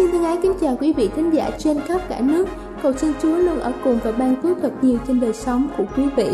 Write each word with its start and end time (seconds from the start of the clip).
Xin 0.00 0.10
thân 0.10 0.24
ái 0.24 0.38
kính 0.42 0.52
chào 0.60 0.76
quý 0.80 0.92
vị 0.92 1.08
thính 1.16 1.30
giả 1.34 1.50
trên 1.58 1.80
khắp 1.80 2.00
cả 2.08 2.20
nước. 2.20 2.48
Cầu 2.82 2.92
xin 2.92 3.12
Chúa 3.22 3.36
luôn 3.36 3.58
ở 3.58 3.72
cùng 3.84 3.98
và 4.04 4.12
ban 4.12 4.42
phước 4.42 4.56
thật 4.62 4.72
nhiều 4.82 4.98
trên 5.06 5.20
đời 5.20 5.32
sống 5.32 5.68
của 5.78 5.84
quý 5.96 6.02
vị. 6.16 6.28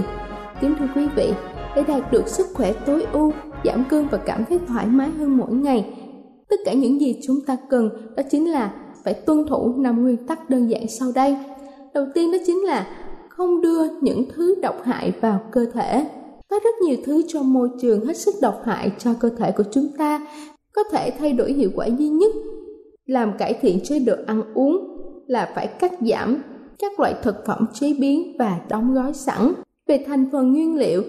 Kính 0.61 0.75
thưa 0.79 0.87
quý 0.95 1.09
vị, 1.17 1.33
để 1.77 1.85
đạt 1.89 2.13
được 2.13 2.29
sức 2.29 2.47
khỏe 2.55 2.73
tối 2.87 3.07
ưu, 3.13 3.33
giảm 3.65 3.85
cân 3.85 4.09
và 4.11 4.19
cảm 4.19 4.45
thấy 4.49 4.59
thoải 4.69 4.87
mái 4.87 5.11
hơn 5.11 5.37
mỗi 5.37 5.53
ngày, 5.53 5.95
tất 6.49 6.57
cả 6.65 6.73
những 6.73 7.01
gì 7.01 7.21
chúng 7.27 7.37
ta 7.47 7.57
cần 7.71 7.91
đó 8.17 8.23
chính 8.31 8.51
là 8.51 8.73
phải 9.05 9.15
tuân 9.15 9.47
thủ 9.49 9.75
năm 9.77 10.03
nguyên 10.03 10.27
tắc 10.27 10.51
đơn 10.51 10.71
giản 10.71 10.89
sau 10.89 11.09
đây. 11.15 11.37
Đầu 11.95 12.07
tiên 12.15 12.33
đó 12.33 12.39
chính 12.47 12.65
là 12.65 12.87
không 13.29 13.61
đưa 13.61 14.01
những 14.01 14.25
thứ 14.35 14.55
độc 14.63 14.83
hại 14.85 15.13
vào 15.21 15.41
cơ 15.53 15.67
thể. 15.75 16.07
Có 16.51 16.59
rất 16.65 16.75
nhiều 16.83 16.97
thứ 17.05 17.23
trong 17.29 17.53
môi 17.53 17.69
trường 17.81 18.07
hết 18.07 18.17
sức 18.17 18.35
độc 18.43 18.63
hại 18.65 18.93
cho 18.99 19.11
cơ 19.21 19.29
thể 19.39 19.53
của 19.53 19.65
chúng 19.73 19.89
ta. 19.99 20.27
Có 20.73 20.83
thể 20.93 21.11
thay 21.19 21.33
đổi 21.33 21.53
hiệu 21.53 21.71
quả 21.77 21.87
duy 21.87 22.09
nhất 22.09 22.33
làm 23.07 23.33
cải 23.39 23.55
thiện 23.55 23.81
chế 23.85 23.99
độ 23.99 24.15
ăn 24.27 24.43
uống 24.55 24.97
là 25.27 25.53
phải 25.55 25.67
cắt 25.67 25.93
giảm 26.01 26.43
các 26.79 27.01
loại 27.01 27.15
thực 27.23 27.47
phẩm 27.47 27.67
chế 27.73 27.95
biến 27.99 28.37
và 28.39 28.61
đóng 28.69 28.95
gói 28.95 29.13
sẵn. 29.15 29.53
Về 29.87 30.05
thành 30.07 30.29
phần 30.33 30.53
nguyên 30.53 30.77
liệu, 30.77 31.03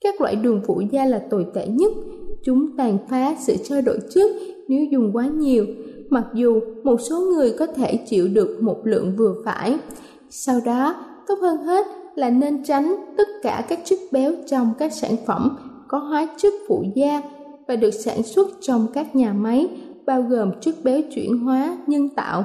các 0.00 0.20
loại 0.20 0.36
đường 0.36 0.60
phụ 0.66 0.82
gia 0.90 1.04
là 1.04 1.18
tồi 1.30 1.46
tệ 1.54 1.66
nhất. 1.66 1.92
Chúng 2.44 2.76
tàn 2.76 2.98
phá 3.10 3.34
sự 3.46 3.56
trao 3.64 3.80
đổi 3.82 3.98
chất 4.14 4.30
nếu 4.68 4.84
dùng 4.84 5.10
quá 5.12 5.26
nhiều, 5.26 5.66
mặc 6.10 6.24
dù 6.34 6.60
một 6.84 7.00
số 7.00 7.20
người 7.20 7.54
có 7.58 7.66
thể 7.66 7.96
chịu 7.96 8.28
được 8.28 8.58
một 8.60 8.80
lượng 8.84 9.12
vừa 9.16 9.34
phải. 9.44 9.78
Sau 10.30 10.60
đó, 10.64 10.94
tốt 11.28 11.34
hơn 11.40 11.56
hết 11.56 11.86
là 12.14 12.30
nên 12.30 12.64
tránh 12.64 12.94
tất 13.16 13.28
cả 13.42 13.64
các 13.68 13.80
chất 13.84 13.98
béo 14.12 14.32
trong 14.46 14.72
các 14.78 14.92
sản 14.92 15.16
phẩm 15.26 15.56
có 15.88 15.98
hóa 15.98 16.28
chất 16.36 16.52
phụ 16.68 16.84
gia 16.94 17.22
và 17.68 17.76
được 17.76 17.90
sản 17.90 18.22
xuất 18.22 18.48
trong 18.60 18.86
các 18.94 19.16
nhà 19.16 19.32
máy 19.32 19.68
bao 20.06 20.22
gồm 20.22 20.60
chất 20.60 20.74
béo 20.84 21.00
chuyển 21.14 21.38
hóa 21.38 21.78
nhân 21.86 22.08
tạo 22.08 22.44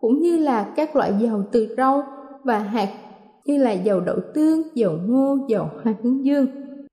cũng 0.00 0.20
như 0.20 0.38
là 0.38 0.62
các 0.76 0.96
loại 0.96 1.14
dầu 1.18 1.42
từ 1.52 1.74
rau 1.76 2.04
và 2.44 2.58
hạt 2.58 2.88
như 3.44 3.58
là 3.58 3.72
dầu 3.72 4.00
đậu 4.00 4.16
tương, 4.34 4.62
dầu 4.74 4.92
ngô, 5.06 5.38
dầu 5.48 5.68
hoa 5.82 5.94
hướng 6.02 6.24
dương. 6.24 6.46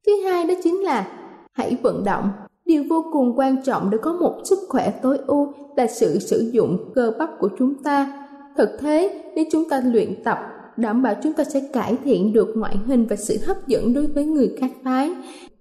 Thứ 0.07 0.13
hai 0.23 0.47
đó 0.47 0.53
chính 0.63 0.83
là 0.83 1.07
hãy 1.53 1.77
vận 1.81 2.03
động. 2.03 2.29
Điều 2.65 2.83
vô 2.89 3.05
cùng 3.13 3.33
quan 3.37 3.63
trọng 3.63 3.89
để 3.89 3.97
có 4.01 4.13
một 4.13 4.41
sức 4.43 4.59
khỏe 4.69 4.93
tối 5.01 5.17
ưu 5.27 5.53
là 5.75 5.87
sự 5.87 6.19
sử 6.19 6.49
dụng 6.51 6.91
cơ 6.95 7.11
bắp 7.19 7.29
của 7.39 7.49
chúng 7.59 7.83
ta. 7.83 8.27
Thực 8.57 8.69
thế, 8.79 9.23
nếu 9.35 9.45
chúng 9.51 9.69
ta 9.69 9.81
luyện 9.85 10.23
tập, 10.23 10.39
đảm 10.77 11.03
bảo 11.03 11.15
chúng 11.23 11.33
ta 11.33 11.43
sẽ 11.43 11.61
cải 11.73 11.97
thiện 12.03 12.33
được 12.33 12.47
ngoại 12.55 12.77
hình 12.85 13.05
và 13.09 13.15
sự 13.15 13.37
hấp 13.45 13.67
dẫn 13.67 13.93
đối 13.93 14.07
với 14.07 14.25
người 14.25 14.55
khác 14.59 14.71
phái. 14.83 15.11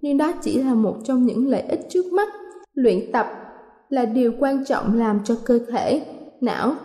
Nhưng 0.01 0.17
đó 0.17 0.31
chỉ 0.41 0.61
là 0.63 0.73
một 0.73 0.95
trong 1.03 1.25
những 1.25 1.47
lợi 1.47 1.61
ích 1.61 1.79
trước 1.89 2.05
mắt. 2.13 2.27
Luyện 2.73 3.11
tập 3.11 3.27
là 3.89 4.05
điều 4.05 4.33
quan 4.39 4.65
trọng 4.65 4.99
làm 4.99 5.19
cho 5.23 5.35
cơ 5.45 5.59
thể, 5.71 6.05
não 6.41 6.75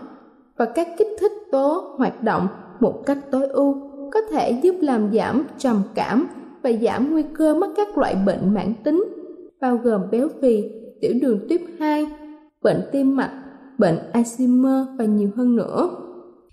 và 0.56 0.65
các 0.65 0.88
kích 0.98 1.09
thích 1.20 1.32
tố 1.53 1.94
hoạt 1.98 2.22
động 2.22 2.48
một 2.81 3.03
cách 3.06 3.19
tối 3.31 3.47
ưu 3.47 3.91
có 4.12 4.20
thể 4.31 4.60
giúp 4.62 4.75
làm 4.81 5.12
giảm 5.12 5.44
trầm 5.59 5.82
cảm 5.94 6.26
và 6.62 6.72
giảm 6.72 7.12
nguy 7.12 7.22
cơ 7.34 7.54
mắc 7.54 7.70
các 7.76 7.98
loại 7.98 8.16
bệnh 8.26 8.54
mãn 8.54 8.75
tính 8.84 9.04
bao 9.60 9.76
gồm 9.76 10.00
béo 10.10 10.28
phì, 10.43 10.64
tiểu 11.00 11.12
đường 11.22 11.41
tuyếp 11.48 11.60
2, 11.78 12.06
bệnh 12.62 12.81
tim 12.93 13.16
mạch, 13.16 13.43
bệnh 13.78 13.98
Alzheimer 14.12 14.97
và 14.97 15.04
nhiều 15.04 15.31
hơn 15.37 15.56
nữa. 15.56 15.91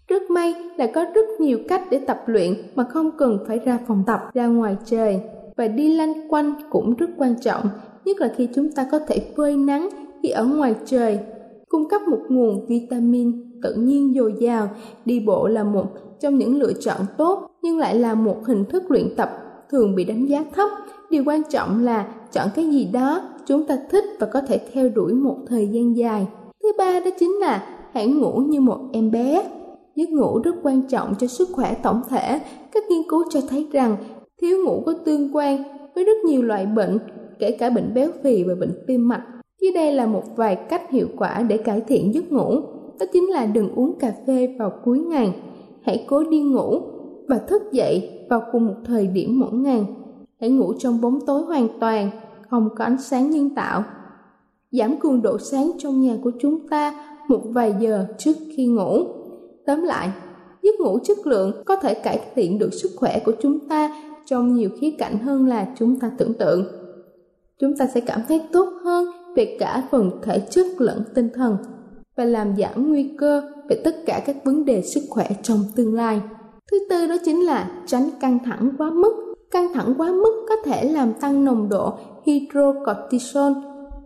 Rất 0.08 0.22
may 0.30 0.56
là 0.78 0.88
có 0.94 1.06
rất 1.16 1.26
nhiều 1.40 1.60
cách 1.68 1.82
để 1.92 2.00
tập 2.08 2.24
luyện 2.26 2.54
mà 2.76 2.84
không 2.84 3.12
cần 3.18 3.38
phải 3.48 3.60
ra 3.60 3.80
phòng 3.88 4.04
tập 4.08 4.20
ra 4.34 4.48
ngoài 4.48 4.78
trời 4.86 5.22
và 5.58 5.68
đi 5.68 5.94
lanh 5.94 6.28
quanh 6.30 6.54
cũng 6.70 6.96
rất 6.96 7.10
quan 7.18 7.36
trọng, 7.42 7.70
nhất 8.06 8.18
là 8.20 8.34
khi 8.36 8.50
chúng 8.56 8.72
ta 8.72 8.88
có 8.92 9.00
thể 9.08 9.32
phơi 9.38 9.58
nắng 9.58 9.90
khi 10.24 10.30
ở 10.30 10.46
ngoài 10.46 10.76
trời. 10.86 11.20
Cung 11.70 11.90
cấp 11.90 12.02
một 12.02 12.20
nguồn 12.30 12.66
vitamin 12.66 13.32
tự 13.62 13.74
nhiên 13.74 14.14
dồi 14.16 14.34
dào, 14.40 14.70
đi 15.06 15.20
bộ 15.20 15.48
là 15.48 15.64
một 15.64 15.86
trong 16.20 16.38
những 16.38 16.60
lựa 16.60 16.74
chọn 16.74 16.98
tốt, 17.18 17.48
nhưng 17.62 17.78
lại 17.78 17.96
là 17.96 18.14
một 18.16 18.38
hình 18.48 18.66
thức 18.66 18.92
luyện 18.92 19.16
tập 19.18 19.30
thường 19.70 19.96
bị 19.96 20.04
đánh 20.04 20.26
giá 20.26 20.46
thấp. 20.56 20.70
Điều 21.10 21.24
quan 21.26 21.42
trọng 21.50 21.84
là 21.84 22.08
chọn 22.32 22.48
cái 22.56 22.66
gì 22.66 22.90
đó 22.94 23.22
chúng 23.46 23.68
ta 23.68 23.78
thích 23.92 24.04
và 24.20 24.28
có 24.34 24.42
thể 24.42 24.60
theo 24.74 24.90
đuổi 24.90 25.14
một 25.14 25.38
thời 25.48 25.68
gian 25.68 25.98
dài. 25.98 26.28
Thứ 26.64 26.72
ba 26.78 27.00
đó 27.00 27.12
chính 27.20 27.32
là 27.32 27.80
hãy 27.94 28.08
ngủ 28.08 28.38
như 28.38 28.62
một 28.62 28.80
em 28.94 29.12
bé. 29.12 29.44
Giấc 29.96 30.10
ngủ 30.10 30.40
rất 30.44 30.56
quan 30.64 30.82
trọng 30.82 31.16
cho 31.20 31.28
sức 31.28 31.50
khỏe 31.52 31.76
tổng 31.84 32.02
thể. 32.10 32.40
Các 32.72 32.84
nghiên 32.90 33.02
cứu 33.10 33.24
cho 33.30 33.40
thấy 33.50 33.68
rằng 33.72 33.98
thiếu 34.42 34.58
ngủ 34.66 34.84
có 34.86 34.94
tương 35.06 35.36
quan 35.36 35.64
với 35.96 36.04
rất 36.04 36.18
nhiều 36.26 36.42
loại 36.42 36.66
bệnh, 36.66 37.00
kể 37.40 37.52
cả 37.52 37.70
bệnh 37.70 37.94
béo 37.94 38.10
phì 38.24 38.44
và 38.44 38.56
bệnh 38.56 38.72
tim 38.88 39.08
mạch 39.08 39.24
dưới 39.62 39.72
đây 39.72 39.94
là 39.94 40.06
một 40.06 40.24
vài 40.36 40.56
cách 40.56 40.92
hiệu 40.92 41.08
quả 41.18 41.42
để 41.50 41.58
cải 41.58 41.82
thiện 41.82 42.14
giấc 42.14 42.32
ngủ. 42.32 42.62
Đó 43.00 43.06
chính 43.14 43.30
là 43.30 43.46
đừng 43.46 43.76
uống 43.76 44.00
cà 44.00 44.14
phê 44.28 44.56
vào 44.60 44.74
cuối 44.86 45.00
ngày. 45.00 45.36
Hãy 45.82 46.06
cố 46.08 46.24
đi 46.24 46.42
ngủ 46.42 46.82
và 47.28 47.38
thức 47.38 47.62
dậy 47.72 48.26
vào 48.30 48.44
cùng 48.52 48.68
một 48.68 48.76
thời 48.86 49.08
điểm 49.08 49.40
mỗi 49.40 49.52
ngày. 49.52 49.86
Hãy 50.40 50.50
ngủ 50.50 50.74
trong 50.80 51.02
bóng 51.02 51.20
tối 51.26 51.42
hoàn 51.42 51.68
toàn, 51.80 52.10
không 52.50 52.70
có 52.78 52.86
ánh 52.86 53.02
sáng 53.02 53.30
nhân 53.30 53.50
tạo. 53.56 53.84
Giảm 54.72 55.00
cường 55.00 55.22
độ 55.22 55.38
sáng 55.38 55.72
trong 55.78 56.02
nhà 56.02 56.18
của 56.24 56.32
chúng 56.40 56.68
ta 56.68 57.06
một 57.28 57.42
vài 57.44 57.76
giờ 57.80 58.06
trước 58.18 58.34
khi 58.56 58.66
ngủ. 58.66 59.04
Tóm 59.66 59.82
lại, 59.82 60.10
giấc 60.62 60.80
ngủ 60.80 61.00
chất 61.04 61.28
lượng 61.28 61.64
có 61.66 61.76
thể 61.76 61.94
cải 61.94 62.20
thiện 62.36 62.60
được 62.60 62.74
sức 62.74 62.92
khỏe 62.98 63.20
của 63.26 63.34
chúng 63.42 63.60
ta 63.70 64.04
trong 64.26 64.54
nhiều 64.54 64.70
khía 64.82 64.92
cạnh 64.98 65.18
hơn 65.18 65.48
là 65.48 65.68
chúng 65.78 66.00
ta 66.00 66.12
tưởng 66.18 66.34
tượng. 66.34 66.66
Chúng 67.60 67.78
ta 67.78 67.88
sẽ 67.94 68.02
cảm 68.02 68.22
thấy 68.28 68.42
tốt 68.52 68.68
hơn 68.84 69.06
về 69.36 69.58
cả 69.60 69.84
phần 69.92 70.12
thể 70.24 70.40
chất 70.50 70.66
lẫn 70.78 71.04
tinh 71.16 71.30
thần 71.34 71.58
và 72.18 72.26
làm 72.26 72.56
giảm 72.58 72.90
nguy 72.90 73.12
cơ 73.18 73.42
về 73.70 73.82
tất 73.84 73.96
cả 74.06 74.22
các 74.26 74.36
vấn 74.46 74.66
đề 74.66 74.82
sức 74.82 75.02
khỏe 75.10 75.30
trong 75.44 75.60
tương 75.76 75.94
lai. 75.94 76.22
Thứ 76.72 76.78
tư 76.90 77.08
đó 77.08 77.16
chính 77.26 77.46
là 77.46 77.72
tránh 77.86 78.10
căng 78.22 78.40
thẳng 78.46 78.72
quá 78.78 78.90
mức. 78.90 79.34
Căng 79.52 79.74
thẳng 79.74 79.94
quá 79.98 80.12
mức 80.12 80.46
có 80.50 80.56
thể 80.66 80.84
làm 80.84 81.14
tăng 81.14 81.46
nồng 81.46 81.70
độ 81.70 81.94
hydrocortisol 82.26 83.52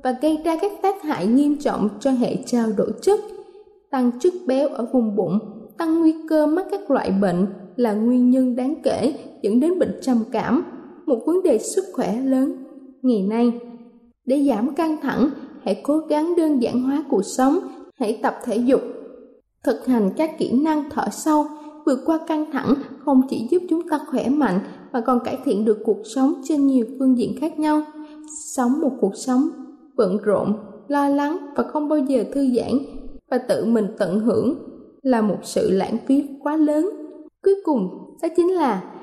và 0.04 0.16
gây 0.22 0.38
ra 0.46 0.58
các 0.62 0.72
tác 0.82 1.04
hại 1.04 1.28
nghiêm 1.28 1.58
trọng 1.58 1.90
cho 2.00 2.12
hệ 2.12 2.36
trao 2.46 2.68
đổi 2.78 2.92
chất, 3.02 3.20
tăng 3.92 4.12
chất 4.20 4.34
béo 4.48 4.68
ở 4.68 4.88
vùng 4.94 5.16
bụng, 5.16 5.40
tăng 5.78 6.00
nguy 6.00 6.16
cơ 6.30 6.46
mắc 6.46 6.66
các 6.72 6.92
loại 6.92 7.12
bệnh 7.22 7.46
là 7.76 7.94
nguyên 7.94 8.30
nhân 8.30 8.56
đáng 8.56 8.76
kể 8.84 9.14
dẫn 9.42 9.60
đến 9.60 9.80
bệnh 9.80 10.00
trầm 10.02 10.18
cảm, 10.32 10.64
một 11.06 11.20
vấn 11.26 11.44
đề 11.44 11.58
sức 11.58 11.84
khỏe 11.94 12.22
lớn 12.22 12.56
ngày 13.02 13.22
nay. 13.22 13.52
Để 14.26 14.46
giảm 14.48 14.76
căng 14.76 14.98
thẳng, 15.02 15.30
hãy 15.64 15.82
cố 15.84 15.98
gắng 15.98 16.34
đơn 16.38 16.62
giản 16.62 16.82
hóa 16.82 17.04
cuộc 17.10 17.24
sống, 17.24 17.60
hãy 18.00 18.20
tập 18.24 18.36
thể 18.46 18.58
dục, 18.58 18.82
thực 19.64 19.86
hành 19.86 20.12
các 20.18 20.32
kỹ 20.40 20.52
năng 20.64 20.90
thở 20.90 21.04
sâu, 21.12 21.46
vượt 21.86 22.00
qua 22.06 22.20
căng 22.28 22.52
thẳng 22.52 22.74
không 23.00 23.22
chỉ 23.30 23.48
giúp 23.52 23.62
chúng 23.70 23.90
ta 23.90 24.00
khỏe 24.12 24.30
mạnh 24.30 24.60
mà 24.94 25.02
còn 25.02 25.20
cải 25.26 25.38
thiện 25.46 25.66
được 25.66 25.78
cuộc 25.86 26.02
sống 26.16 26.34
trên 26.44 26.68
nhiều 26.68 26.86
phương 27.00 27.18
diện 27.18 27.36
khác 27.40 27.60
nhau. 27.60 27.82
Sống 28.56 28.82
một 28.82 28.92
cuộc 29.02 29.16
sống 29.16 29.48
bận 29.96 30.18
rộn, 30.18 30.54
lo 30.88 31.10
lắng 31.10 31.38
và 31.56 31.64
không 31.64 31.90
bao 31.90 32.00
giờ 32.00 32.24
thư 32.34 32.48
giãn 32.56 32.72
và 33.32 33.38
tự 33.38 33.66
mình 33.66 33.88
tận 33.98 34.20
hưởng 34.20 34.56
là 35.02 35.22
một 35.22 35.38
sự 35.44 35.72
lãng 35.72 35.98
phí 36.08 36.24
quá 36.44 36.58
lớn. 36.58 36.90
Cuối 37.44 37.56
cùng, 37.66 37.88
đó 38.22 38.28
chính 38.36 38.54
là 38.54 38.95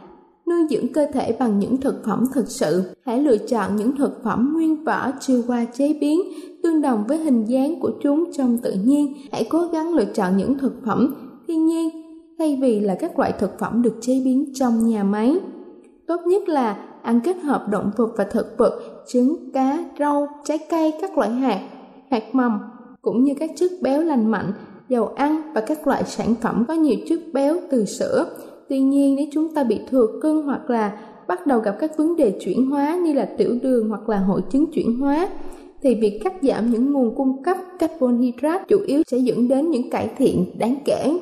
nuôi 0.47 0.67
dưỡng 0.71 0.93
cơ 0.93 1.07
thể 1.13 1.37
bằng 1.39 1.59
những 1.59 1.77
thực 1.77 2.05
phẩm 2.05 2.25
thực 2.35 2.49
sự. 2.49 2.83
Hãy 3.05 3.21
lựa 3.21 3.37
chọn 3.37 3.77
những 3.77 3.97
thực 3.97 4.23
phẩm 4.25 4.53
nguyên 4.55 4.85
vỏ 4.85 5.11
chưa 5.21 5.43
qua 5.47 5.65
chế 5.65 5.93
biến, 6.01 6.21
tương 6.63 6.83
đồng 6.83 7.05
với 7.09 7.19
hình 7.19 7.45
dáng 7.45 7.81
của 7.81 7.91
chúng 8.03 8.33
trong 8.33 8.59
tự 8.59 8.73
nhiên. 8.85 9.15
Hãy 9.33 9.47
cố 9.51 9.67
gắng 9.73 9.95
lựa 9.95 10.05
chọn 10.05 10.37
những 10.37 10.59
thực 10.59 10.73
phẩm 10.87 11.15
thiên 11.49 11.67
nhiên 11.67 11.91
thay 12.39 12.59
vì 12.63 12.81
là 12.81 12.95
các 12.95 13.19
loại 13.19 13.33
thực 13.39 13.59
phẩm 13.59 13.83
được 13.83 13.95
chế 14.01 14.21
biến 14.25 14.53
trong 14.55 14.89
nhà 14.89 15.05
máy. 15.05 15.37
Tốt 16.07 16.21
nhất 16.27 16.49
là 16.49 16.77
ăn 17.03 17.21
kết 17.25 17.37
hợp 17.43 17.69
động 17.69 17.91
vật 17.97 18.09
và 18.17 18.25
thực 18.25 18.59
vật, 18.59 18.81
trứng, 19.09 19.51
cá, 19.53 19.85
rau, 19.99 20.29
trái 20.45 20.59
cây, 20.71 20.93
các 21.01 21.19
loại 21.19 21.31
hạt, 21.31 21.61
hạt 22.11 22.23
mầm, 22.33 22.59
cũng 23.03 23.25
như 23.25 23.35
các 23.41 23.51
chất 23.57 23.71
béo 23.83 24.03
lành 24.03 24.31
mạnh, 24.31 24.53
dầu 24.89 25.07
ăn 25.07 25.53
và 25.55 25.61
các 25.61 25.87
loại 25.87 26.05
sản 26.05 26.35
phẩm 26.41 26.65
có 26.69 26.75
nhiều 26.75 26.97
chất 27.09 27.21
béo 27.33 27.57
từ 27.71 27.85
sữa. 27.85 28.27
Tuy 28.73 28.81
nhiên 28.81 29.15
nếu 29.17 29.27
chúng 29.33 29.55
ta 29.55 29.65
bị 29.65 29.81
thừa 29.91 30.07
cân 30.23 30.43
hoặc 30.43 30.71
là 30.71 30.99
bắt 31.29 31.47
đầu 31.47 31.61
gặp 31.61 31.77
các 31.81 31.97
vấn 31.97 32.17
đề 32.17 32.39
chuyển 32.41 32.71
hóa 32.71 33.01
như 33.05 33.13
là 33.13 33.29
tiểu 33.39 33.59
đường 33.63 33.89
hoặc 33.89 34.09
là 34.09 34.19
hội 34.19 34.43
chứng 34.51 34.67
chuyển 34.73 34.99
hóa 34.99 35.29
thì 35.83 35.95
việc 35.95 36.21
cắt 36.25 36.33
giảm 36.43 36.71
những 36.71 36.93
nguồn 36.93 37.15
cung 37.17 37.43
cấp 37.43 37.57
carbon 37.79 38.19
hydrate 38.19 38.65
chủ 38.69 38.79
yếu 38.87 39.03
sẽ 39.07 39.19
dẫn 39.19 39.49
đến 39.49 39.71
những 39.71 39.91
cải 39.91 40.11
thiện 40.17 40.45
đáng 40.59 40.77
kể. 40.85 41.19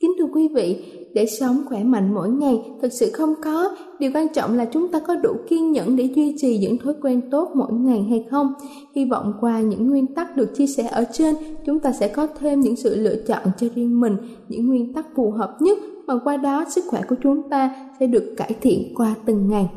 Kính 0.00 0.10
thưa 0.18 0.26
quý 0.34 0.48
vị, 0.54 0.84
để 1.14 1.26
sống 1.26 1.62
khỏe 1.68 1.84
mạnh 1.84 2.14
mỗi 2.14 2.28
ngày 2.28 2.60
thực 2.82 2.92
sự 2.92 3.10
không 3.10 3.34
có 3.44 3.76
điều 3.98 4.10
quan 4.14 4.28
trọng 4.34 4.56
là 4.56 4.64
chúng 4.64 4.88
ta 4.88 5.00
có 5.00 5.16
đủ 5.16 5.32
kiên 5.48 5.72
nhẫn 5.72 5.96
để 5.96 6.04
duy 6.04 6.34
trì 6.38 6.58
những 6.58 6.78
thói 6.78 6.94
quen 7.02 7.20
tốt 7.30 7.50
mỗi 7.54 7.72
ngày 7.72 8.06
hay 8.10 8.24
không 8.30 8.52
hy 8.94 9.04
vọng 9.04 9.32
qua 9.40 9.60
những 9.60 9.90
nguyên 9.90 10.06
tắc 10.06 10.36
được 10.36 10.56
chia 10.56 10.66
sẻ 10.66 10.88
ở 10.90 11.04
trên 11.12 11.34
chúng 11.66 11.80
ta 11.80 11.92
sẽ 11.92 12.08
có 12.08 12.26
thêm 12.40 12.60
những 12.60 12.76
sự 12.76 12.96
lựa 12.96 13.16
chọn 13.26 13.42
cho 13.58 13.66
riêng 13.74 14.00
mình 14.00 14.16
những 14.48 14.66
nguyên 14.66 14.92
tắc 14.92 15.06
phù 15.14 15.30
hợp 15.30 15.56
nhất 15.60 15.78
mà 16.08 16.14
qua 16.24 16.36
đó 16.36 16.64
sức 16.68 16.84
khỏe 16.88 17.02
của 17.08 17.16
chúng 17.22 17.50
ta 17.50 17.70
sẽ 18.00 18.06
được 18.06 18.34
cải 18.36 18.54
thiện 18.60 18.94
qua 18.96 19.14
từng 19.26 19.48
ngày. 19.48 19.68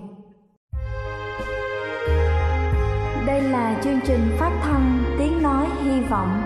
Đây 3.27 3.41
là 3.41 3.81
chương 3.83 3.99
trình 4.05 4.19
phát 4.39 4.51
thanh 4.63 5.03
tiếng 5.19 5.41
nói 5.41 5.67
hy 5.83 6.01
vọng 6.01 6.41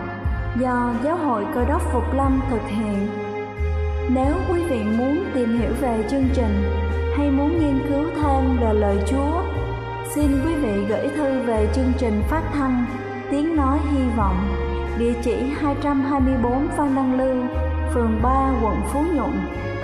do 0.62 0.94
giáo 1.04 1.18
hội 1.18 1.46
cơ 1.54 1.66
đốc 1.66 1.82
phục 1.94 2.04
lâm 2.16 2.42
thực 2.50 2.62
hiện. 2.68 3.08
Nếu 4.10 4.34
quý 4.50 4.62
vị 4.70 4.84
muốn 4.98 5.26
tìm 5.34 5.60
hiểu 5.60 5.72
về 5.82 6.06
chương 6.10 6.26
trình 6.34 6.64
hay 7.18 7.32
muốn 7.32 7.60
nghiên 7.60 7.80
cứu 7.90 8.04
thêm 8.16 8.58
về 8.62 8.74
lời 8.74 8.98
Chúa, 9.08 9.42
xin 10.16 10.28
quý 10.46 10.56
vị 10.56 10.86
gửi 10.90 11.08
thư 11.18 11.42
về 11.42 11.70
chương 11.76 11.92
trình 11.98 12.22
phát 12.30 12.44
thanh 12.54 12.86
Tiếng 13.32 13.56
Nói 13.56 13.80
Hy 13.92 14.04
Vọng, 14.18 14.38
địa 15.00 15.14
chỉ 15.24 15.36
224 15.56 16.68
Phan 16.78 16.96
Đăng 16.96 17.18
Lưu, 17.18 17.44
phường 17.94 18.20
3, 18.24 18.60
quận 18.64 18.76
Phú 18.94 19.00
Nhuận, 19.16 19.32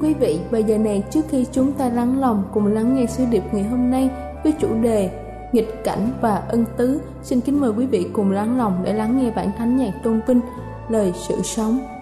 Quý 0.00 0.14
vị, 0.14 0.40
bây 0.50 0.62
giờ 0.62 0.78
này 0.78 1.02
trước 1.10 1.20
khi 1.28 1.46
chúng 1.52 1.72
ta 1.72 1.88
lắng 1.88 2.20
lòng 2.20 2.44
cùng 2.54 2.66
lắng 2.66 2.94
nghe 2.94 3.06
sứ 3.06 3.24
điệp 3.30 3.42
ngày 3.52 3.62
hôm 3.62 3.90
nay 3.90 4.10
với 4.44 4.52
chủ 4.60 4.68
đề 4.82 5.10
nghịch 5.52 5.84
cảnh 5.84 6.10
và 6.20 6.42
ân 6.48 6.64
tứ. 6.76 7.00
Xin 7.22 7.40
kính 7.40 7.60
mời 7.60 7.70
quý 7.70 7.86
vị 7.86 8.06
cùng 8.12 8.30
lắng 8.30 8.58
lòng 8.58 8.82
để 8.84 8.92
lắng 8.92 9.18
nghe 9.18 9.30
bản 9.30 9.50
thánh 9.58 9.76
nhạc 9.76 9.92
tôn 10.02 10.20
vinh 10.26 10.40
lời 10.88 11.12
sự 11.28 11.42
sống. 11.42 11.95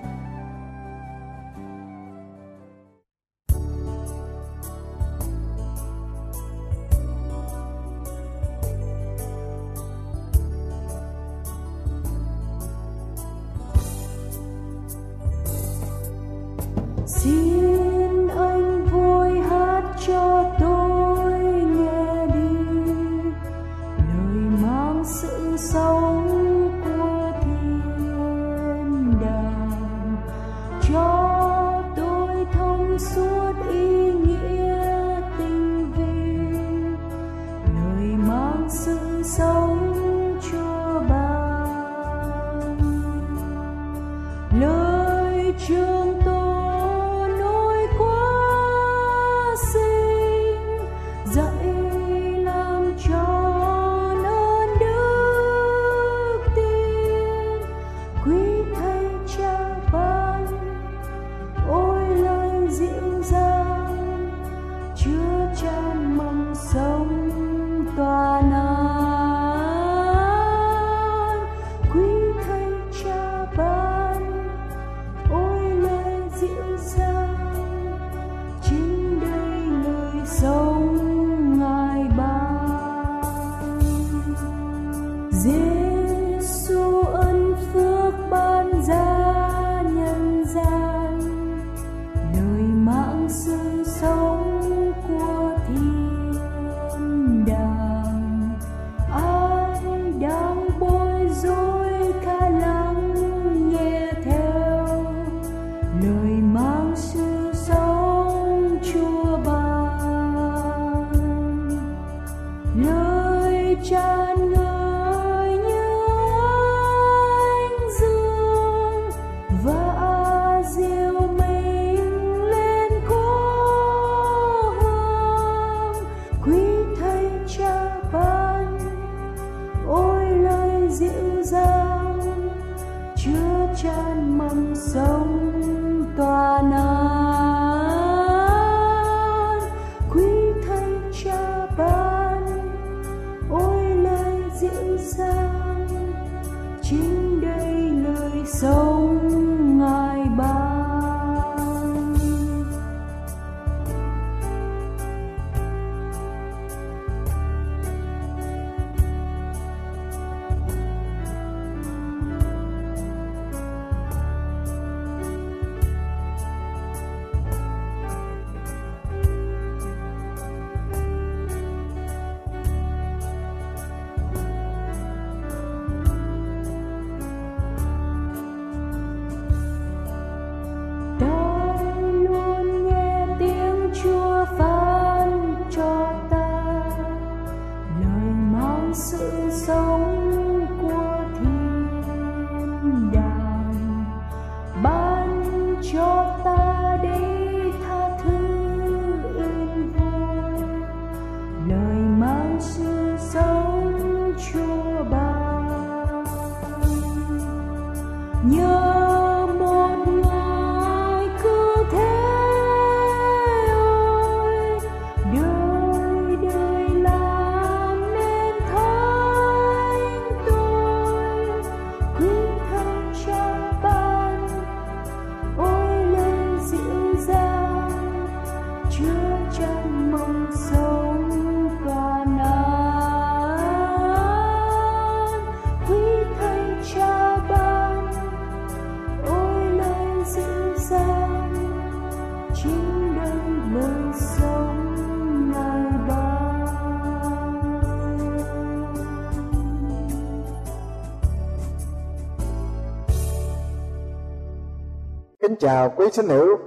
Chào 255.64 255.92
quý 255.96 256.06
thính 256.12 256.28
hữu, 256.28 256.58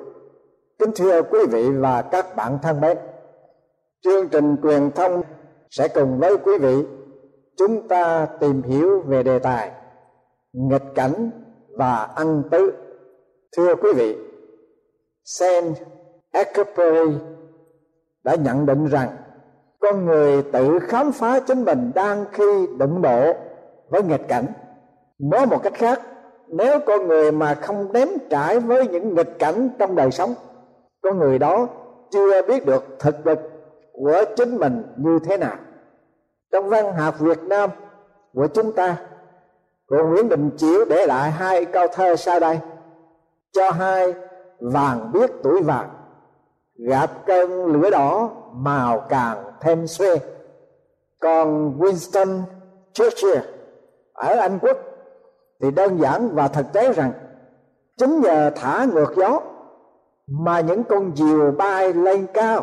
kính 0.79 0.91
thưa 0.95 1.21
quý 1.21 1.39
vị 1.51 1.69
và 1.69 2.01
các 2.01 2.35
bạn 2.35 2.57
thân 2.61 2.81
mến. 2.81 2.97
Chương 4.03 4.29
trình 4.29 4.55
truyền 4.63 4.91
thông 4.91 5.21
sẽ 5.69 5.87
cùng 5.87 6.19
với 6.19 6.37
quý 6.37 6.57
vị 6.57 6.85
chúng 7.57 7.87
ta 7.87 8.27
tìm 8.39 8.61
hiểu 8.61 9.01
về 9.01 9.23
đề 9.23 9.39
tài 9.39 9.71
nghịch 10.53 10.83
cảnh 10.95 11.29
và 11.77 11.95
ăn 12.15 12.43
tứ. 12.51 12.73
Thưa 13.57 13.75
quý 13.75 13.89
vị, 13.95 14.17
Saint 15.23 15.75
Exupéry 16.31 17.17
đã 18.23 18.35
nhận 18.35 18.65
định 18.65 18.85
rằng 18.85 19.09
con 19.79 20.05
người 20.05 20.43
tự 20.43 20.79
khám 20.79 21.11
phá 21.11 21.39
chính 21.39 21.63
mình 21.63 21.91
đang 21.95 22.25
khi 22.31 22.67
đụng 22.79 23.01
độ 23.01 23.33
với 23.89 24.03
nghịch 24.03 24.27
cảnh. 24.27 24.45
Nói 25.19 25.45
một 25.45 25.63
cách 25.63 25.73
khác, 25.73 26.01
nếu 26.47 26.79
con 26.79 27.07
người 27.07 27.31
mà 27.31 27.53
không 27.53 27.93
ném 27.93 28.07
trải 28.29 28.59
với 28.59 28.87
những 28.87 29.15
nghịch 29.15 29.39
cảnh 29.39 29.69
trong 29.79 29.95
đời 29.95 30.11
sống 30.11 30.33
con 31.07 31.19
người 31.19 31.39
đó 31.39 31.67
chưa 32.11 32.41
biết 32.41 32.65
được 32.65 32.83
thực 32.99 33.27
lực 33.27 33.39
của 33.93 34.23
chính 34.35 34.57
mình 34.57 34.83
như 34.97 35.19
thế 35.25 35.37
nào. 35.37 35.55
Trong 36.51 36.69
văn 36.69 36.93
học 36.93 37.19
việt 37.19 37.39
nam 37.43 37.69
của 38.33 38.47
chúng 38.47 38.71
ta 38.71 38.97
của 39.87 40.03
nguyễn 40.03 40.29
đình 40.29 40.49
chiểu 40.57 40.85
để 40.85 41.05
lại 41.05 41.31
hai 41.31 41.65
câu 41.65 41.87
thơ 41.93 42.15
sau 42.15 42.39
đây. 42.39 42.59
Cho 43.51 43.71
hai 43.71 44.13
vàng 44.59 45.11
biết 45.13 45.31
tuổi 45.43 45.61
vàng 45.61 45.89
gặp 46.89 47.25
cơn 47.25 47.65
lửa 47.65 47.89
đỏ, 47.89 48.29
màu 48.53 49.05
càng 49.09 49.43
thêm 49.61 49.87
xuê. 49.87 50.19
Còn 51.19 51.77
winston 51.79 52.41
churchill 52.93 53.39
ở 54.13 54.35
anh 54.39 54.59
quốc 54.61 54.77
thì 55.61 55.71
đơn 55.71 56.01
giản 56.01 56.29
và 56.33 56.47
thực 56.47 56.73
tế 56.73 56.93
rằng, 56.93 57.11
chính 57.97 58.21
nhờ 58.21 58.51
thả 58.55 58.85
ngược 58.93 59.13
gió 59.15 59.39
mà 60.27 60.59
những 60.59 60.83
con 60.83 61.11
diều 61.15 61.51
bay 61.51 61.93
lên 61.93 62.27
cao, 62.33 62.61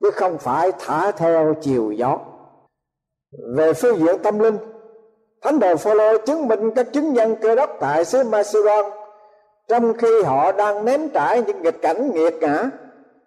chứ 0.00 0.10
không 0.10 0.38
phải 0.38 0.72
thả 0.78 1.10
theo 1.10 1.54
chiều 1.60 1.92
gió. 1.92 2.18
Về 3.56 3.72
phương 3.72 3.98
diện 3.98 4.22
tâm 4.22 4.38
linh, 4.38 4.58
thánh 5.42 5.58
đồ 5.58 5.76
Phaolô 5.76 6.18
chứng 6.26 6.48
minh 6.48 6.70
các 6.74 6.92
chứng 6.92 7.12
nhân 7.12 7.36
cơ 7.42 7.54
đốc 7.54 7.70
tại 7.80 8.04
xứ 8.04 8.22
Macedon, 8.24 8.86
trong 9.68 9.94
khi 9.98 10.22
họ 10.22 10.52
đang 10.52 10.84
ném 10.84 11.08
trải 11.08 11.42
những 11.42 11.62
nghịch 11.62 11.82
cảnh 11.82 12.10
nghiệt 12.10 12.34
ngã 12.40 12.70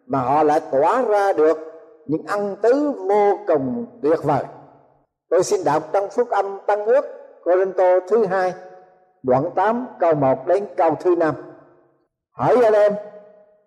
mà 0.06 0.20
họ 0.20 0.44
lại 0.44 0.62
tỏa 0.72 1.02
ra 1.02 1.34
được 1.34 1.58
những 2.06 2.24
ân 2.28 2.56
tứ 2.62 2.92
vô 3.10 3.40
cùng 3.48 3.86
tuyệt 4.02 4.24
vời. 4.24 4.44
Tôi 5.30 5.44
xin 5.44 5.64
đọc 5.64 5.84
trong 5.94 6.10
phúc 6.10 6.30
âm 6.30 6.60
tăng 6.68 6.86
ước 6.86 7.06
Corinto 7.44 8.00
thứ 8.10 8.26
hai, 8.26 8.54
đoạn 9.24 9.50
8 9.56 9.88
câu 10.00 10.14
1 10.14 10.48
đến 10.48 10.66
câu 10.78 10.96
thứ 11.00 11.16
năm. 11.16 11.36
Hỏi 12.32 12.64
anh 12.64 12.74
em, 12.74 12.94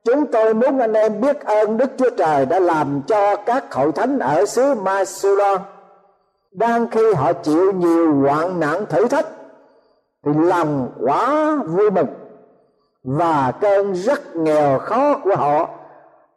chúng 0.04 0.26
tôi 0.26 0.54
muốn 0.54 0.78
anh 0.78 0.92
em 0.92 1.20
biết 1.20 1.44
ơn 1.44 1.76
Đức 1.76 1.90
Chúa 1.96 2.10
Trời 2.10 2.46
đã 2.46 2.60
làm 2.60 3.02
cho 3.06 3.36
các 3.36 3.74
hội 3.74 3.92
thánh 3.92 4.18
ở 4.18 4.46
xứ 4.46 4.74
Macedon 4.74 5.58
đang 6.52 6.86
khi 6.90 7.14
họ 7.14 7.32
chịu 7.32 7.72
nhiều 7.72 8.14
hoạn 8.14 8.60
nạn 8.60 8.86
thử 8.88 9.08
thách, 9.08 9.26
thì 10.24 10.32
lòng 10.34 10.90
quá 11.00 11.56
vui 11.66 11.90
mừng 11.90 12.06
và 13.04 13.52
cơn 13.60 13.92
rất 13.92 14.36
nghèo 14.36 14.78
khó 14.78 15.18
của 15.24 15.36
họ 15.36 15.68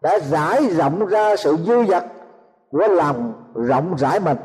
đã 0.01 0.20
rải 0.20 0.70
rộng 0.70 1.06
ra 1.06 1.36
sự 1.36 1.58
dư 1.65 1.86
dật 1.86 2.03
của 2.72 2.88
lòng 2.88 3.34
rộng 3.56 3.96
rãi 3.98 4.20
mình 4.20 4.38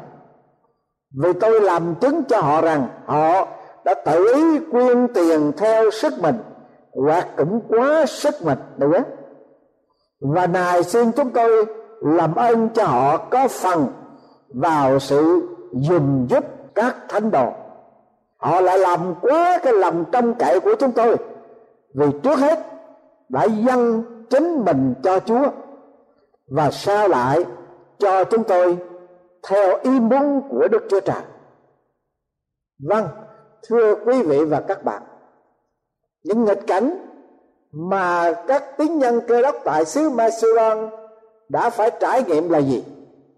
vì 1.15 1.33
tôi 1.33 1.61
làm 1.61 1.95
chứng 1.95 2.25
cho 2.29 2.41
họ 2.41 2.61
rằng 2.61 2.89
họ 3.07 3.47
đã 3.85 3.95
tự 3.95 4.33
ý 4.35 4.59
quyên 4.71 5.09
tiền 5.15 5.53
theo 5.57 5.91
sức 5.91 6.13
mình 6.21 6.37
hoặc 6.93 7.29
cũng 7.37 7.61
quá 7.69 8.07
sức 8.07 8.35
mình 8.43 8.59
nữa. 8.77 9.03
Và 10.21 10.47
ngài 10.47 10.83
xin 10.83 11.13
chúng 11.13 11.31
tôi 11.31 11.67
làm 12.01 12.35
ơn 12.35 12.69
cho 12.69 12.85
họ 12.85 13.17
có 13.17 13.49
phần 13.49 13.87
vào 14.49 14.99
sự 14.99 15.49
dùng 15.73 16.27
giúp 16.31 16.45
các 16.75 16.97
thánh 17.09 17.31
đồ. 17.31 17.53
Họ 18.37 18.61
lại 18.61 18.79
làm 18.79 19.15
quá 19.21 19.59
cái 19.63 19.73
lòng 19.73 20.05
trông 20.13 20.35
cậy 20.35 20.61
của 20.61 20.75
chúng 20.79 20.93
tôi, 20.93 21.17
vì 21.95 22.07
trước 22.23 22.39
hết 22.39 22.59
đã 23.29 23.45
dâng 23.45 24.03
chính 24.31 24.65
mình 24.65 24.95
cho 25.03 25.21
chúa 25.21 25.51
và 26.49 26.71
sao 26.71 27.09
lại 27.09 27.45
cho 27.99 28.25
chúng 28.25 28.45
tôi 28.45 28.79
theo 29.49 29.79
ý 29.83 30.01
muốn 30.01 30.43
của 30.51 30.69
đức 30.69 30.87
chúa 30.91 31.01
trời 31.01 31.23
vâng 32.89 33.09
thưa 33.69 33.95
quý 33.95 34.23
vị 34.23 34.45
và 34.45 34.61
các 34.61 34.85
bạn, 34.85 35.03
những 36.25 36.45
nghịch 36.45 36.67
cảnh 36.67 37.07
mà 37.73 38.33
các 38.49 38.65
tín 38.79 38.99
nhân 38.99 39.21
cơ 39.29 39.43
đốc 39.43 39.57
tại 39.65 39.85
xứ 39.85 40.11
Macedon 40.11 40.91
đã 41.49 41.71
phải 41.71 41.91
trải 42.01 42.23
nghiệm 42.23 42.49
là 42.49 42.59
gì? 42.59 42.85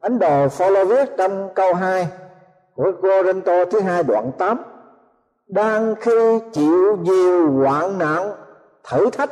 Ấn 0.01 0.19
Độ 0.19 0.49
Phaolô 0.49 0.85
viết 0.85 1.09
trong 1.19 1.49
câu 1.55 1.75
2 1.75 2.09
của 2.75 2.93
Corinto 3.03 3.65
thứ 3.65 3.81
hai 3.81 4.03
đoạn 4.03 4.31
8 4.39 4.63
đang 5.49 5.95
khi 6.01 6.39
chịu 6.53 6.97
nhiều 6.97 7.53
hoạn 7.53 7.99
nạn, 7.99 8.31
thử 8.91 9.11
thách 9.11 9.31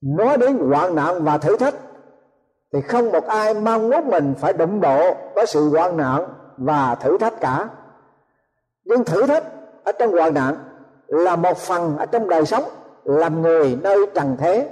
nói 0.00 0.36
đến 0.36 0.58
hoạn 0.58 0.94
nạn 0.94 1.24
và 1.24 1.38
thử 1.38 1.56
thách 1.56 1.74
thì 2.74 2.80
không 2.80 3.12
một 3.12 3.26
ai 3.26 3.54
mong 3.54 3.90
muốn 3.90 4.10
mình 4.10 4.34
phải 4.38 4.52
đụng 4.52 4.80
độ 4.80 5.14
với 5.34 5.46
sự 5.46 5.68
hoạn 5.68 5.96
nạn 5.96 6.26
và 6.56 6.94
thử 6.94 7.18
thách 7.18 7.40
cả. 7.40 7.68
Nhưng 8.84 9.04
thử 9.04 9.26
thách 9.26 9.44
ở 9.84 9.92
trong 9.92 10.12
hoạn 10.12 10.34
nạn 10.34 10.56
là 11.06 11.36
một 11.36 11.56
phần 11.56 11.96
ở 11.98 12.06
trong 12.06 12.28
đời 12.28 12.46
sống, 12.46 12.62
làm 13.04 13.42
người 13.42 13.78
nơi 13.82 13.98
trần 14.14 14.36
thế 14.38 14.70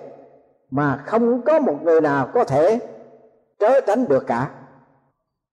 mà 0.71 1.03
không 1.07 1.43
có 1.43 1.59
một 1.59 1.77
người 1.83 2.01
nào 2.01 2.29
có 2.35 2.45
thể 2.45 2.79
trớ 3.59 3.81
tránh 3.81 4.09
được 4.09 4.27
cả. 4.27 4.51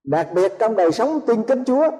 Đặc 0.04 0.26
biệt 0.34 0.52
trong 0.58 0.76
đời 0.76 0.92
sống 0.92 1.20
tin 1.26 1.42
kính 1.42 1.64
chúa, 1.64 1.90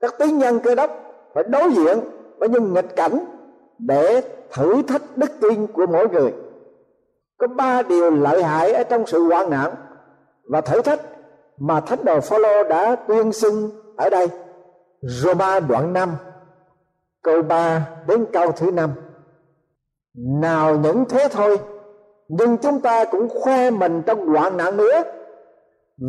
các 0.00 0.14
tín 0.18 0.38
nhân 0.38 0.58
cơ 0.60 0.74
đốc 0.74 0.90
phải 1.34 1.44
đối 1.44 1.72
diện 1.72 1.98
với 2.38 2.48
những 2.48 2.74
nghịch 2.74 2.96
cảnh 2.96 3.24
để 3.78 4.22
thử 4.52 4.82
thách 4.82 5.02
đức 5.16 5.30
tin 5.40 5.66
của 5.66 5.86
mỗi 5.86 6.08
người 6.08 6.32
có 7.40 7.46
ba 7.46 7.82
điều 7.82 8.10
lợi 8.10 8.42
hại 8.42 8.72
ở 8.72 8.82
trong 8.82 9.06
sự 9.06 9.22
hoạn 9.22 9.50
nạn 9.50 9.74
và 10.48 10.60
thử 10.60 10.82
thách 10.82 11.00
mà 11.58 11.80
thánh 11.80 12.04
đồ 12.04 12.20
Phaolô 12.20 12.64
đã 12.68 12.96
tuyên 12.96 13.32
xưng 13.32 13.70
ở 13.96 14.10
đây. 14.10 14.28
Roma 15.02 15.60
đoạn 15.60 15.92
5 15.92 16.16
câu 17.22 17.42
3 17.42 17.86
đến 18.06 18.26
câu 18.32 18.52
thứ 18.52 18.70
năm. 18.70 18.90
Nào 20.40 20.76
những 20.76 21.04
thế 21.08 21.28
thôi, 21.30 21.58
nhưng 22.28 22.56
chúng 22.56 22.80
ta 22.80 23.04
cũng 23.04 23.28
khoe 23.28 23.70
mình 23.70 24.02
trong 24.06 24.26
hoạn 24.26 24.56
nạn 24.56 24.76
nữa. 24.76 25.02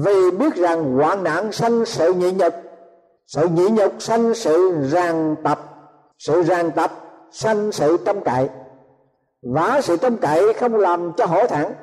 Vì 0.06 0.32
biết 0.32 0.56
rằng 0.56 0.98
hoạn 0.98 1.24
nạn 1.24 1.52
sanh 1.52 1.86
sự 1.86 2.14
nhị 2.14 2.32
nhục, 2.32 2.54
sự 3.28 3.48
nhị 3.48 3.70
nhục 3.70 3.94
sanh 4.00 4.34
sự 4.34 4.74
ràng 4.82 5.36
tập, 5.44 5.60
sự 6.18 6.44
ràng 6.44 6.72
tập 6.72 6.92
sanh 7.32 7.72
sự 7.72 7.98
trông 8.06 8.24
cậy 8.24 8.50
và 9.42 9.82
sự 9.82 9.98
trông 9.98 10.18
cậy 10.18 10.54
không 10.54 10.76
làm 10.76 11.12
cho 11.18 11.26
hổ 11.26 11.48
thẳng 11.48 11.74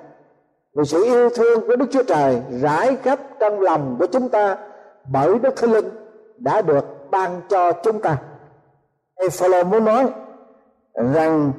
vì 0.74 0.84
sự 0.84 1.04
yêu 1.04 1.30
thương 1.30 1.66
của 1.66 1.76
Đức 1.76 1.86
Chúa 1.90 2.02
Trời 2.02 2.42
rải 2.62 2.96
khắp 2.96 3.20
trong 3.40 3.60
lòng 3.60 3.96
của 3.98 4.06
chúng 4.06 4.28
ta 4.28 4.56
bởi 5.12 5.38
Đức 5.38 5.56
Thánh 5.56 5.72
Linh 5.72 5.88
đã 6.38 6.62
được 6.62 7.10
ban 7.10 7.40
cho 7.48 7.72
chúng 7.72 8.00
ta. 8.00 8.18
Phaolô 9.32 9.64
muốn 9.64 9.84
nói 9.84 10.06
rằng 11.14 11.52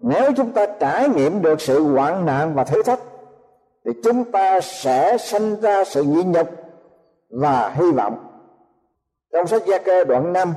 nếu 0.00 0.32
chúng 0.36 0.52
ta 0.52 0.66
trải 0.66 1.08
nghiệm 1.08 1.42
được 1.42 1.60
sự 1.60 1.82
hoạn 1.82 2.26
nạn 2.26 2.54
và 2.54 2.64
thử 2.64 2.82
thách, 2.82 3.00
thì 3.84 3.90
chúng 4.04 4.24
ta 4.32 4.60
sẽ 4.60 5.18
sinh 5.18 5.60
ra 5.60 5.84
sự 5.84 6.02
nhịn 6.02 6.32
nhục 6.32 6.48
và 7.30 7.68
hy 7.68 7.90
vọng. 7.90 8.26
Trong 9.32 9.46
sách 9.46 9.62
Gia 9.66 9.78
Cơ 9.78 10.04
đoạn 10.04 10.32
5 10.32 10.54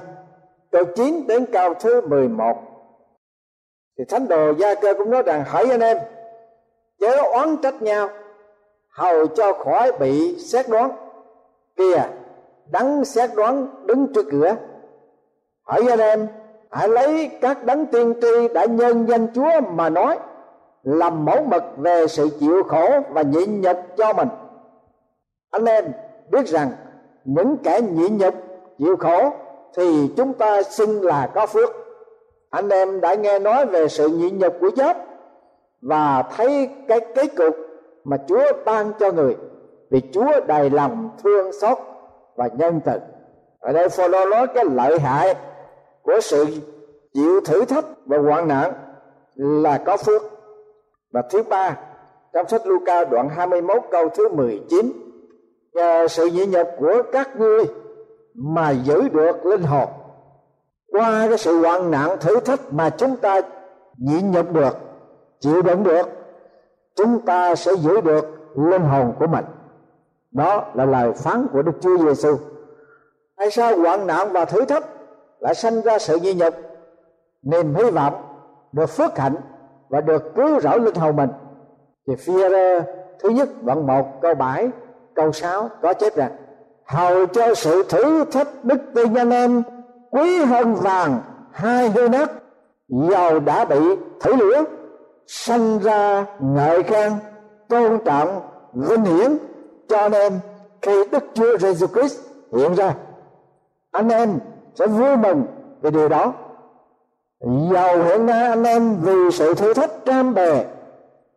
câu 0.71 0.83
9 0.95 1.27
đến 1.27 1.45
câu 1.53 1.73
thứ 1.73 2.01
11 2.07 2.73
thì 3.97 4.03
thánh 4.09 4.27
đồ 4.27 4.53
Gia 4.57 4.75
Cơ 4.75 4.93
cũng 4.97 5.09
nói 5.09 5.23
rằng, 5.23 5.43
hỡi 5.47 5.69
anh 5.69 5.79
em, 5.79 5.97
chớ 7.00 7.17
oán 7.33 7.57
trách 7.57 7.81
nhau, 7.81 8.09
hầu 8.89 9.27
cho 9.27 9.53
khỏi 9.53 9.91
bị 10.00 10.39
xét 10.39 10.69
đoán. 10.69 10.91
Kìa, 11.75 12.03
đấng 12.71 13.05
xét 13.05 13.29
đoán 13.35 13.67
đứng 13.85 14.13
trước 14.13 14.25
cửa. 14.31 14.55
Hỡi 15.67 15.89
anh 15.89 16.00
em, 16.00 16.27
hãy 16.71 16.89
lấy 16.89 17.31
các 17.41 17.65
đấng 17.65 17.85
tiên 17.85 18.13
tri 18.21 18.47
đã 18.53 18.65
nhân 18.65 19.05
danh 19.09 19.27
Chúa 19.35 19.62
mà 19.69 19.89
nói, 19.89 20.19
làm 20.83 21.25
mẫu 21.25 21.43
mực 21.43 21.63
về 21.77 22.07
sự 22.07 22.29
chịu 22.39 22.63
khổ 22.63 22.89
và 23.09 23.21
nhịn 23.21 23.62
nhục 23.62 23.77
cho 23.97 24.13
mình. 24.13 24.27
Anh 25.51 25.65
em 25.65 25.85
biết 26.31 26.47
rằng, 26.47 26.71
những 27.25 27.57
kẻ 27.63 27.81
nhịn 27.81 28.17
nhục, 28.17 28.33
chịu 28.77 28.95
khổ 28.97 29.29
thì 29.77 30.12
chúng 30.17 30.33
ta 30.33 30.63
xưng 30.63 31.03
là 31.03 31.31
có 31.35 31.45
phước 31.45 31.83
anh 32.53 32.69
em 32.69 33.01
đã 33.01 33.13
nghe 33.13 33.39
nói 33.39 33.65
về 33.65 33.88
sự 33.88 34.07
nhịn 34.07 34.38
nhục 34.38 34.53
của 34.60 34.69
Gióp 34.75 34.98
và 35.81 36.24
thấy 36.38 36.69
cái 36.88 37.00
kết 37.15 37.36
cục 37.36 37.55
mà 38.03 38.17
Chúa 38.27 38.43
ban 38.65 38.91
cho 39.00 39.12
người. 39.12 39.36
Vì 39.91 40.01
Chúa 40.13 40.39
đầy 40.48 40.69
lòng 40.69 41.10
thương 41.24 41.51
xót 41.62 41.77
và 42.36 42.50
nhân 42.57 42.79
từ. 42.86 42.93
Ở 43.60 43.74
đây 43.74 43.89
Phaolô 43.89 44.25
nói 44.25 44.48
cái 44.55 44.65
lợi 44.72 45.00
hại 45.00 45.36
của 46.01 46.19
sự 46.21 46.45
chịu 47.13 47.41
thử 47.45 47.65
thách 47.65 47.86
và 48.06 48.17
hoạn 48.17 48.47
nạn 48.47 48.73
là 49.36 49.78
có 49.78 49.97
phước. 49.97 50.21
Và 51.13 51.21
thứ 51.30 51.43
ba, 51.43 51.78
trong 52.34 52.47
sách 52.47 52.67
Luca 52.67 53.06
đoạn 53.06 53.30
21 53.30 53.82
câu 53.91 54.10
thứ 54.10 54.30
19 54.30 54.91
nhờ 55.73 56.08
sự 56.08 56.25
nhịn 56.25 56.51
nhục 56.51 56.67
của 56.80 57.04
các 57.12 57.39
ngươi 57.39 57.65
mà 58.34 58.71
giữ 58.71 59.10
được 59.10 59.45
linh 59.45 59.63
hồn 59.63 59.88
qua 60.93 61.27
cái 61.29 61.38
sự 61.38 61.62
hoạn 61.62 61.91
nạn 61.91 62.17
thử 62.19 62.39
thách 62.39 62.73
mà 62.73 62.89
chúng 62.89 63.17
ta 63.17 63.41
nhịn 63.97 64.32
nhục 64.32 64.53
được, 64.53 64.77
chịu 65.39 65.62
đựng 65.62 65.84
được, 65.84 66.08
chúng 66.95 67.19
ta 67.19 67.56
sẽ 67.56 67.75
giữ 67.75 68.01
được 68.01 68.25
linh 68.56 68.82
hồn 68.82 69.13
của 69.19 69.27
mình. 69.27 69.45
Đó 70.32 70.65
là 70.73 70.86
lời 70.86 71.13
phán 71.13 71.47
của 71.53 71.62
đức 71.62 71.71
chúa 71.82 71.97
giêsu 71.97 72.38
tại 73.38 73.51
sao 73.51 73.77
hoạn 73.77 74.08
nạn 74.08 74.27
và 74.32 74.45
thử 74.45 74.65
thách 74.65 74.86
lại 75.39 75.56
sanh 75.56 75.82
ra 75.82 75.99
sự 75.99 76.19
nhịn 76.19 76.38
nhục? 76.38 76.53
Niềm 77.43 77.75
hy 77.75 77.91
vọng 77.91 78.13
được 78.71 78.89
phước 78.89 79.17
hạnh 79.17 79.36
và 79.89 80.01
được 80.01 80.36
cứu 80.36 80.60
rỗi 80.60 80.79
linh 80.79 80.95
hồn 80.95 81.15
mình. 81.15 81.29
Thì 82.08 82.15
phía 82.15 82.49
thứ 83.19 83.29
nhất 83.29 83.49
đoạn 83.63 83.88
một 83.88 84.21
câu 84.21 84.36
7 84.36 84.69
câu 85.15 85.32
6 85.32 85.69
có 85.82 85.93
chép 85.93 86.15
rằng, 86.15 86.32
hầu 86.86 87.25
cho 87.25 87.56
sự 87.56 87.84
thử 87.89 88.25
thách 88.32 88.47
đức 88.63 88.77
tin 88.95 89.13
anh 89.13 89.29
em 89.29 89.63
quý 90.13 90.45
hơn 90.45 90.76
vàng, 90.76 91.19
hai 91.52 91.89
hư 91.89 92.10
nát, 92.10 92.32
dầu 92.88 93.39
đã 93.39 93.65
bị 93.65 93.80
thử 94.19 94.36
lửa, 94.36 94.63
sanh 95.28 95.80
ra 95.80 96.26
ngợi 96.39 96.84
khen, 96.84 97.13
tôn 97.69 97.99
trọng, 98.06 98.41
vinh 98.73 99.04
hiển. 99.06 99.38
Cho 99.89 100.10
nên, 100.10 100.39
khi 100.82 101.04
đức 101.12 101.23
chúa 101.34 101.58
giêsu 101.58 101.88
christ 101.88 102.19
hiện 102.54 102.73
ra, 102.73 102.93
anh 103.91 104.10
em 104.10 104.39
sẽ 104.76 104.88
vui 104.88 105.17
mừng 105.17 105.43
về 105.82 105.91
điều 105.91 106.10
đó. 106.10 106.34
Dầu 107.71 108.04
hiện 108.04 108.26
nay 108.26 108.47
anh 108.47 108.63
em 108.63 108.97
vì 109.02 109.32
sự 109.32 109.54
thử 109.54 109.73
thách 109.73 109.91
trăm 110.06 110.34
bề 110.34 110.65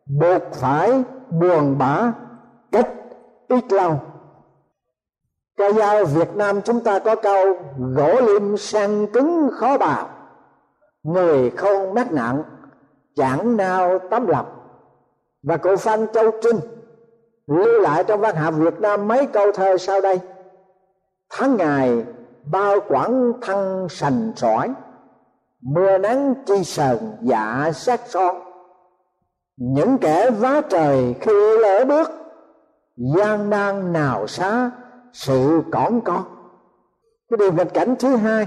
buộc 0.06 0.42
phải 0.52 1.02
buồn 1.30 1.78
bã 1.78 2.12
cách 2.72 2.88
ít 3.48 3.72
lâu 3.72 4.00
ca 5.56 5.72
dao 5.72 6.04
việt 6.04 6.36
nam 6.36 6.62
chúng 6.62 6.80
ta 6.80 6.98
có 6.98 7.16
câu, 7.16 7.56
gỗ 7.78 8.20
lim 8.20 8.56
sang 8.56 9.06
cứng 9.06 9.50
khó 9.52 9.78
bào 9.78 10.08
người 11.06 11.50
không 11.50 11.94
mắc 11.94 12.12
nặng, 12.12 12.42
chẳng 13.16 13.56
nào 13.56 13.98
tấm 14.10 14.26
lòng. 14.26 14.46
Và 15.42 15.56
cụ 15.56 15.76
phan 15.76 16.06
châu 16.14 16.30
trinh 16.42 16.56
lưu 17.46 17.80
lại 17.80 18.04
trong 18.04 18.20
văn 18.20 18.36
học 18.36 18.54
việt 18.58 18.80
nam 18.80 19.08
mấy 19.08 19.26
câu 19.26 19.52
thơ 19.52 19.78
sau 19.78 20.00
đây. 20.00 20.20
Tháng 21.30 21.56
ngày, 21.56 22.04
bao 22.52 22.80
quãng 22.88 23.32
thăng 23.42 23.88
sành 23.88 24.32
sỏi, 24.36 24.74
mưa 25.62 25.98
nắng 25.98 26.34
chi 26.46 26.64
sờn 26.64 26.98
dạ 27.22 27.70
sát 27.74 28.00
son. 28.06 28.36
Những 29.56 29.98
kẻ 29.98 30.30
vá 30.30 30.60
trời 30.70 31.14
khi 31.20 31.58
lỡ 31.58 31.84
bước, 31.84 32.10
gian 32.96 33.50
nan 33.50 33.92
nào 33.92 34.26
xá 34.26 34.70
sự 35.16 35.62
cỏn 35.72 36.00
con. 36.04 36.24
Cái 37.30 37.36
điều 37.36 37.52
nghịch 37.52 37.74
cảnh 37.74 37.94
thứ 37.98 38.16
hai 38.16 38.46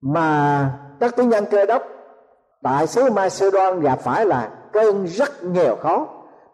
mà 0.00 0.70
các 1.00 1.16
tín 1.16 1.28
nhân 1.28 1.44
cơ 1.50 1.66
đốc, 1.66 1.82
tại 2.62 2.86
xứ 2.86 3.10
Macedon 3.10 3.80
gặp 3.80 4.00
phải 4.00 4.26
là 4.26 4.48
cơn 4.72 5.04
rất 5.06 5.44
nghèo 5.44 5.76
khó. 5.76 6.06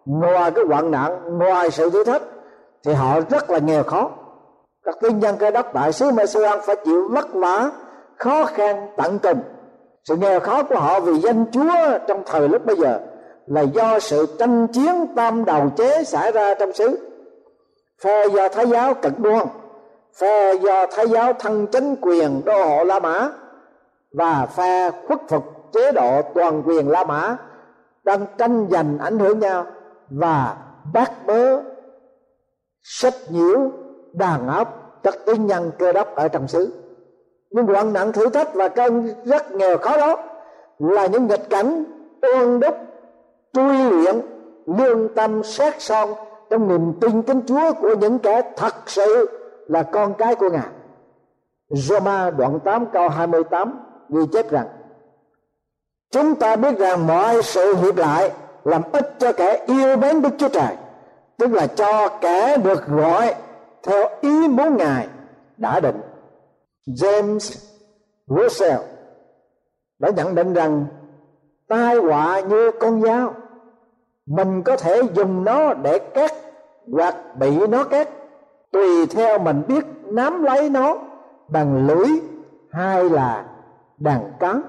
Ngoài 0.04 0.50
cái 0.50 0.64
hoạn 0.68 0.90
nạn, 0.90 1.38
ngoài 1.38 1.70
sự 1.70 1.90
thử 1.90 2.04
thách, 2.04 2.22
thì 2.84 2.92
họ 2.92 3.20
rất 3.30 3.50
là 3.50 3.58
nghèo 3.58 3.82
khó. 3.82 4.10
Các 4.84 4.94
tín 5.00 5.18
nhân 5.18 5.36
cơ 5.38 5.50
đốc 5.50 5.70
tại 5.72 5.92
xứ 5.92 6.10
Macedon 6.10 6.58
phải 6.66 6.76
chịu 6.84 7.08
vất 7.10 7.34
vả 7.34 7.70
khó 8.18 8.44
khăn, 8.44 8.88
tận 8.96 9.18
cùng 9.18 9.40
sự 10.04 10.16
nghèo 10.16 10.40
khó 10.40 10.62
của 10.62 10.78
họ 10.78 11.00
vì 11.00 11.18
danh 11.18 11.44
Chúa 11.52 11.98
trong 12.08 12.22
thời 12.26 12.48
lúc 12.48 12.66
bây 12.66 12.76
giờ 12.76 13.00
là 13.46 13.60
do 13.60 13.98
sự 13.98 14.26
tranh 14.38 14.66
chiến 14.66 15.06
tam 15.16 15.44
đầu 15.44 15.70
chế 15.76 16.04
xảy 16.04 16.32
ra 16.32 16.54
trong 16.54 16.72
xứ 16.72 17.13
phe 18.04 18.28
do 18.28 18.48
thái 18.48 18.66
giáo 18.66 18.94
cực 18.94 19.18
đoan. 19.18 19.46
Phe 20.20 20.54
do 20.54 20.86
thái 20.86 21.08
giáo 21.08 21.32
thân 21.32 21.66
chính 21.66 21.96
quyền 22.00 22.42
đô 22.44 22.64
hộ 22.64 22.84
la 22.84 23.00
mã 23.00 23.28
và 24.12 24.46
phe 24.46 24.90
khuất 25.06 25.18
phục 25.28 25.72
chế 25.72 25.92
độ 25.92 26.22
toàn 26.34 26.62
quyền 26.66 26.88
la 26.88 27.04
mã 27.04 27.36
đang 28.04 28.26
tranh 28.38 28.66
giành 28.70 28.98
ảnh 28.98 29.18
hưởng 29.18 29.38
nhau 29.38 29.66
và 30.10 30.56
bác 30.92 31.26
bớ 31.26 31.60
sách 32.82 33.14
nhiễu 33.30 33.70
đàn 34.12 34.48
áp 34.48 34.68
các 35.02 35.14
tín 35.26 35.46
nhân 35.46 35.70
cơ 35.78 35.92
đốc 35.92 36.14
ở 36.14 36.28
trong 36.28 36.48
xứ. 36.48 36.72
Nhưng 37.50 37.66
hoạn 37.66 37.92
nạn 37.92 38.12
thử 38.12 38.28
thách 38.28 38.54
và 38.54 38.68
cơn 38.68 39.08
rất 39.24 39.52
nghèo 39.52 39.78
khó 39.78 39.96
đó 39.96 40.16
là 40.78 41.06
những 41.06 41.26
nghịch 41.26 41.50
cảnh 41.50 41.84
ương 42.20 42.60
đúc, 42.60 42.74
truy 43.52 43.90
luyện, 43.90 44.20
lương 44.66 45.14
tâm 45.14 45.42
sát 45.42 45.74
son 45.78 46.10
trong 46.54 46.68
niềm 46.68 46.92
tin 47.00 47.22
kính 47.22 47.40
Chúa 47.46 47.72
của 47.80 47.94
những 48.00 48.18
kẻ 48.18 48.42
thật 48.56 48.74
sự 48.86 49.28
là 49.66 49.82
con 49.82 50.14
cái 50.14 50.34
của 50.34 50.50
Ngài. 50.50 50.68
Roma 51.68 52.30
đoạn 52.30 52.60
8 52.60 52.86
câu 52.92 53.08
28 53.08 53.80
ghi 54.08 54.20
chép 54.32 54.50
rằng 54.50 54.66
Chúng 56.10 56.34
ta 56.34 56.56
biết 56.56 56.78
rằng 56.78 57.06
mọi 57.06 57.42
sự 57.42 57.74
hiệp 57.74 57.96
lại 57.96 58.30
làm 58.64 58.82
ích 58.92 59.14
cho 59.18 59.32
kẻ 59.32 59.64
yêu 59.66 59.96
mến 59.96 60.22
Đức 60.22 60.28
Chúa 60.38 60.48
Trời, 60.48 60.76
tức 61.38 61.52
là 61.52 61.66
cho 61.66 62.08
kẻ 62.20 62.56
được 62.56 62.86
gọi 62.86 63.34
theo 63.82 64.08
ý 64.20 64.48
muốn 64.48 64.76
Ngài 64.76 65.08
đã 65.56 65.80
định. 65.80 66.00
James 66.86 67.56
Russell 68.26 68.82
đã 69.98 70.10
nhận 70.10 70.34
định 70.34 70.52
rằng 70.54 70.86
tai 71.68 71.96
họa 71.96 72.40
như 72.40 72.70
con 72.80 73.02
dao 73.02 73.34
mình 74.26 74.62
có 74.62 74.76
thể 74.76 75.02
dùng 75.14 75.44
nó 75.44 75.74
để 75.74 75.98
cắt 75.98 76.32
hoặc 76.92 77.36
bị 77.38 77.66
nó 77.66 77.84
két 77.84 78.08
tùy 78.72 79.06
theo 79.06 79.38
mình 79.38 79.62
biết 79.68 79.84
nắm 80.04 80.42
lấy 80.42 80.70
nó 80.70 80.98
bằng 81.48 81.86
lưỡi 81.86 82.08
hay 82.70 83.04
là 83.04 83.44
đàn 83.98 84.32
cắn 84.40 84.62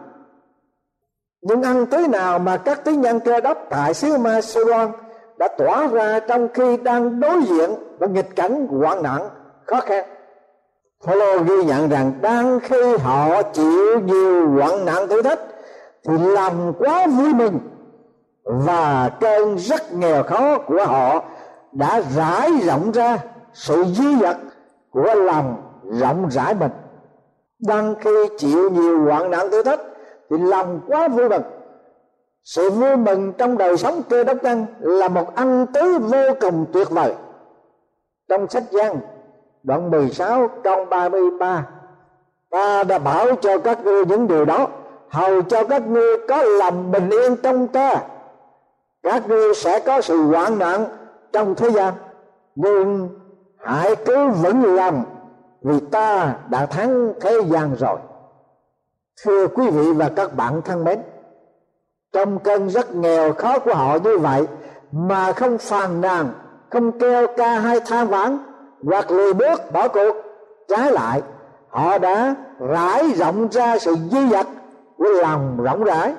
nhưng 1.47 1.63
ăn 1.63 1.85
tới 1.85 2.07
nào 2.07 2.39
mà 2.39 2.57
các 2.57 2.83
tín 2.83 3.01
nhân 3.01 3.19
cơ 3.19 3.41
đốc 3.41 3.57
tại 3.69 3.93
xứ 3.93 4.17
Macedon 4.17 4.91
đã 5.37 5.47
tỏa 5.47 5.87
ra 5.87 6.19
trong 6.19 6.47
khi 6.53 6.77
đang 6.77 7.19
đối 7.19 7.43
diện 7.43 7.69
với 7.99 8.09
nghịch 8.09 8.35
cảnh 8.35 8.67
hoạn 8.67 9.03
nạn, 9.03 9.29
khó 9.65 9.81
khăn. 9.81 10.05
Phaolô 11.05 11.39
ghi 11.39 11.63
nhận 11.63 11.89
rằng 11.89 12.11
đang 12.21 12.59
khi 12.59 12.97
họ 12.97 13.41
chịu 13.41 13.99
nhiều 13.99 14.49
hoạn 14.49 14.85
nạn 14.85 15.07
thử 15.07 15.21
thách 15.21 15.39
thì 16.07 16.13
lòng 16.17 16.73
quá 16.79 17.07
vui 17.07 17.33
mừng 17.33 17.59
và 18.43 19.11
cơn 19.19 19.55
rất 19.57 19.93
nghèo 19.93 20.23
khó 20.23 20.57
của 20.57 20.85
họ 20.85 21.23
đã 21.75 22.01
rải 22.15 22.51
rộng 22.65 22.91
ra 22.91 23.17
sự 23.53 23.83
dư 23.83 24.15
dật 24.21 24.37
của 24.91 25.13
lòng 25.15 25.55
rộng 25.99 26.27
rãi 26.31 26.53
mình. 26.53 26.71
Đang 27.59 27.95
khi 27.99 28.09
chịu 28.37 28.69
nhiều 28.69 29.05
hoạn 29.05 29.31
nạn 29.31 29.51
thử 29.51 29.63
thách, 29.63 29.79
thì 30.29 30.37
lòng 30.39 30.79
quá 30.87 31.07
vui 31.07 31.29
mừng. 31.29 31.43
Sự 32.43 32.69
vui 32.69 32.95
mừng 32.97 33.33
trong 33.33 33.57
đời 33.57 33.77
sống 33.77 34.01
cơ 34.09 34.23
đốc 34.23 34.43
nhân 34.43 34.65
là 34.79 35.07
một 35.07 35.35
ăn 35.35 35.65
tứ 35.73 35.99
vô 35.99 36.33
cùng 36.41 36.65
tuyệt 36.73 36.89
vời. 36.89 37.13
Trong 38.29 38.47
sách 38.49 38.63
Giăng 38.71 38.99
đoạn 39.63 39.91
16 39.91 40.49
câu 40.63 40.85
33 40.85 41.65
ta 42.49 42.83
đã 42.83 42.99
bảo 42.99 43.35
cho 43.35 43.57
các 43.57 43.79
ngươi 43.83 44.05
những 44.05 44.27
điều 44.27 44.45
đó, 44.45 44.67
hầu 45.09 45.41
cho 45.41 45.63
các 45.63 45.87
ngươi 45.87 46.17
có 46.27 46.43
lòng 46.43 46.91
bình 46.91 47.09
yên 47.09 47.35
trong 47.43 47.67
ta. 47.67 47.95
Các 49.03 49.27
ngươi 49.27 49.55
sẽ 49.55 49.79
có 49.79 50.01
sự 50.01 50.25
hoạn 50.25 50.59
nạn 50.59 50.85
trong 51.35 51.55
thế 51.55 51.69
gian. 51.69 51.93
Nhưng 52.55 53.09
hãy 53.57 53.95
cứ 53.95 54.29
vững 54.29 54.75
lòng 54.75 55.03
vì 55.61 55.79
ta 55.91 56.35
đã 56.49 56.65
thắng 56.65 57.13
thế 57.21 57.41
gian 57.45 57.75
rồi. 57.75 57.97
Thưa 59.23 59.47
quý 59.47 59.69
vị 59.69 59.93
và 59.93 60.09
các 60.15 60.35
bạn 60.35 60.61
thân 60.61 60.83
mến, 60.83 60.99
trong 62.13 62.39
cơn 62.39 62.69
rất 62.69 62.95
nghèo 62.95 63.33
khó 63.33 63.59
của 63.59 63.73
họ 63.73 63.97
như 64.03 64.17
vậy 64.17 64.47
mà 64.91 65.31
không 65.31 65.57
phàn 65.57 66.01
nàn, 66.01 66.29
không 66.69 66.99
kêu 66.99 67.27
ca 67.37 67.59
hay 67.59 67.79
than 67.79 68.07
vãn 68.07 68.37
hoặc 68.83 69.11
lùi 69.11 69.33
bước 69.33 69.61
bỏ 69.73 69.87
cuộc, 69.87 70.15
trái 70.67 70.91
lại, 70.91 71.21
họ 71.69 71.97
đã 71.97 72.35
rải 72.59 73.11
rộng 73.11 73.47
ra 73.51 73.77
sự 73.79 73.95
dư 74.11 74.27
dật 74.27 74.47
của 74.97 75.09
lòng 75.21 75.57
rộng 75.63 75.83
rãi. 75.83 76.13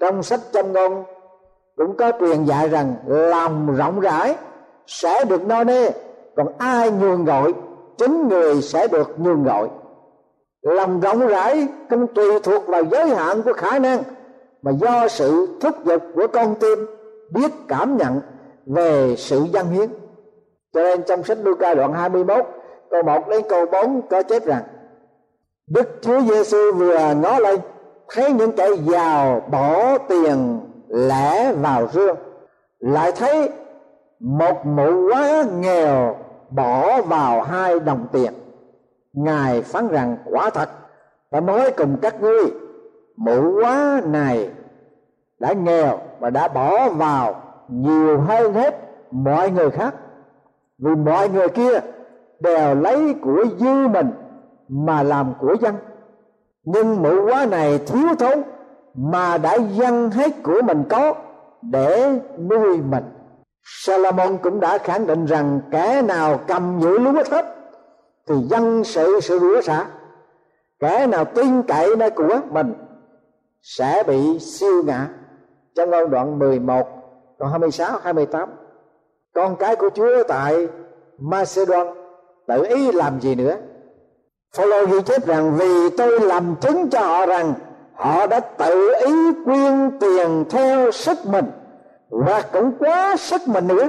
Trong 0.00 0.22
sách 0.22 0.40
châm 0.52 0.72
ngôn 0.72 1.04
cũng 1.76 1.96
có 1.96 2.12
truyền 2.20 2.44
dạy 2.44 2.68
rằng 2.68 2.94
lòng 3.06 3.76
rộng 3.76 4.00
rãi 4.00 4.36
sẽ 4.86 5.24
được 5.24 5.46
no 5.46 5.64
nê, 5.64 5.90
còn 6.36 6.46
ai 6.58 6.90
nhường 6.90 7.24
gọi, 7.24 7.54
chính 7.98 8.28
người 8.28 8.62
sẽ 8.62 8.88
được 8.88 9.20
nhường 9.20 9.44
gọi. 9.44 9.68
Lòng 10.62 11.00
rộng 11.00 11.26
rãi 11.26 11.68
không 11.90 12.06
tùy 12.06 12.40
thuộc 12.42 12.66
vào 12.66 12.84
giới 12.84 13.08
hạn 13.08 13.42
của 13.42 13.52
khả 13.52 13.78
năng 13.78 14.02
mà 14.62 14.72
do 14.72 15.08
sự 15.08 15.58
thúc 15.60 15.74
giục 15.84 16.02
của 16.14 16.26
con 16.26 16.54
tim 16.54 16.86
biết 17.30 17.52
cảm 17.68 17.96
nhận 17.96 18.20
về 18.66 19.14
sự 19.16 19.42
dân 19.52 19.66
hiến. 19.66 19.88
Cho 20.74 20.82
nên 20.82 21.02
trong 21.02 21.24
sách 21.24 21.38
Luca 21.42 21.74
đoạn 21.74 21.92
21 21.92 22.46
câu 22.90 23.02
1 23.02 23.28
đến 23.28 23.42
câu 23.48 23.66
4 23.66 24.02
có 24.10 24.22
chép 24.22 24.44
rằng, 24.44 24.62
Đức 25.70 25.88
Chúa 26.00 26.20
Giêsu 26.20 26.72
vừa 26.72 27.14
ngó 27.22 27.38
lên, 27.38 27.60
thấy 28.08 28.32
những 28.32 28.52
kẻ 28.52 28.68
giàu 28.86 29.42
bỏ 29.50 29.98
tiền 29.98 30.60
lẻ 30.88 31.52
vào 31.52 31.86
rương. 31.86 32.16
Lại 32.80 33.12
thấy 33.12 33.50
một 34.20 34.66
mụ 34.66 35.08
quá 35.08 35.44
nghèo 35.60 36.16
bỏ 36.50 37.02
vào 37.02 37.42
hai 37.42 37.80
đồng 37.80 38.06
tiền. 38.12 38.32
Ngài 39.12 39.62
phán 39.62 39.88
rằng, 39.88 40.16
quả 40.24 40.50
thật, 40.50 40.68
ta 41.30 41.40
nói 41.40 41.70
cùng 41.76 41.96
các 42.02 42.20
ngươi. 42.20 42.44
Mụ 43.16 43.60
quá 43.60 44.00
này 44.04 44.50
đã 45.38 45.52
nghèo 45.52 45.98
và 46.18 46.30
đã 46.30 46.48
bỏ 46.48 46.88
vào 46.88 47.42
nhiều 47.68 48.20
hơn 48.20 48.54
hết 48.54 48.74
mọi 49.10 49.50
người 49.50 49.70
khác. 49.70 49.94
Vì 50.78 50.94
mọi 50.94 51.28
người 51.28 51.48
kia 51.48 51.80
đều 52.40 52.74
lấy 52.74 53.14
của 53.22 53.44
dư 53.58 53.88
mình 53.88 54.10
mà 54.68 55.02
làm 55.02 55.34
của 55.40 55.56
dân. 55.60 55.74
Nhưng 56.64 57.02
mụ 57.02 57.26
quá 57.26 57.46
này 57.46 57.78
thiếu 57.78 58.08
thốn 58.18 58.42
mà 58.96 59.38
đã 59.38 59.54
dâng 59.54 60.10
hết 60.10 60.32
của 60.42 60.62
mình 60.64 60.84
có 60.88 61.14
để 61.62 62.18
nuôi 62.38 62.76
mình. 62.76 63.04
Salomon 63.64 64.38
cũng 64.42 64.60
đã 64.60 64.78
khẳng 64.78 65.06
định 65.06 65.26
rằng 65.26 65.60
kẻ 65.70 66.02
nào 66.02 66.40
cầm 66.48 66.80
giữ 66.80 66.98
lúa 66.98 67.24
thấp 67.24 67.44
thì 68.26 68.34
dân 68.50 68.84
sự 68.84 69.20
sự 69.20 69.38
rủa 69.38 69.60
xả. 69.60 69.86
Kẻ 70.80 71.06
nào 71.06 71.24
tin 71.24 71.62
cậy 71.62 71.96
nơi 71.96 72.10
của 72.10 72.40
mình 72.50 72.74
sẽ 73.62 74.02
bị 74.06 74.38
siêu 74.38 74.82
ngã. 74.86 75.08
Trong 75.74 75.90
câu 75.90 76.06
đoạn 76.06 76.38
11 76.38 76.88
câu 77.38 77.48
26 77.48 77.98
28 78.02 78.48
con 79.34 79.56
cái 79.56 79.76
của 79.76 79.90
Chúa 79.94 80.22
tại 80.28 80.68
Macedon 81.18 81.86
tự 82.46 82.64
ý 82.64 82.92
làm 82.92 83.20
gì 83.20 83.34
nữa? 83.34 83.56
Phaolô 84.56 84.86
ghi 84.86 85.02
chép 85.06 85.26
rằng 85.26 85.56
vì 85.58 85.90
tôi 85.96 86.20
làm 86.20 86.54
chứng 86.60 86.90
cho 86.90 87.00
họ 87.00 87.26
rằng 87.26 87.54
họ 87.96 88.26
đã 88.26 88.40
tự 88.40 88.94
ý 89.06 89.14
quyên 89.44 89.98
tiền 90.00 90.44
theo 90.50 90.92
sức 90.92 91.26
mình 91.26 91.50
và 92.10 92.42
cũng 92.52 92.72
quá 92.78 93.16
sức 93.16 93.48
mình 93.48 93.68
nữa. 93.68 93.88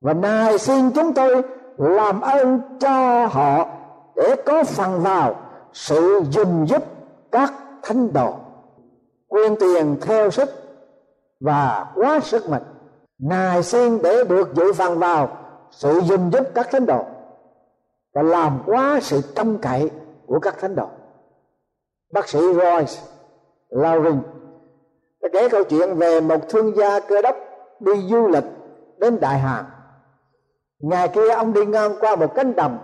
Và 0.00 0.12
nay 0.12 0.58
xin 0.58 0.90
chúng 0.90 1.12
tôi 1.12 1.42
làm 1.78 2.20
ơn 2.20 2.60
cho 2.80 3.26
họ 3.26 3.66
để 4.16 4.36
có 4.46 4.64
phần 4.64 5.00
vào 5.00 5.36
sự 5.72 6.22
dùm 6.30 6.64
giúp 6.64 6.84
các 7.32 7.52
thánh 7.82 8.12
đồ. 8.12 8.34
Quyên 9.28 9.56
tiền 9.56 9.96
theo 10.02 10.30
sức 10.30 10.48
và 11.40 11.86
quá 11.94 12.20
sức 12.20 12.50
mình. 12.50 12.62
Nài 13.18 13.62
xin 13.62 14.02
để 14.02 14.24
được 14.24 14.54
dự 14.54 14.72
phần 14.72 14.98
vào 14.98 15.28
sự 15.70 16.00
dùm 16.00 16.30
giúp 16.30 16.46
các 16.54 16.70
thánh 16.70 16.86
đồ 16.86 17.04
và 18.14 18.22
làm 18.22 18.58
quá 18.66 18.98
sự 19.02 19.20
trông 19.34 19.58
cậy 19.58 19.90
của 20.26 20.38
các 20.38 20.58
thánh 20.60 20.76
đồ 20.76 20.88
bác 22.12 22.28
sĩ 22.28 22.38
Royce 22.38 23.00
Lauren 23.70 24.20
đã 25.22 25.28
kể 25.32 25.48
câu 25.48 25.64
chuyện 25.64 25.94
về 25.94 26.20
một 26.20 26.48
thương 26.48 26.76
gia 26.76 27.00
cơ 27.00 27.22
đốc 27.22 27.36
đi 27.80 27.92
du 28.08 28.28
lịch 28.28 28.44
đến 28.98 29.20
Đại 29.20 29.38
Hàn. 29.38 29.64
Ngày 30.78 31.08
kia 31.08 31.28
ông 31.28 31.52
đi 31.52 31.66
ngang 31.66 31.92
qua 32.00 32.16
một 32.16 32.34
cánh 32.34 32.56
đồng, 32.56 32.78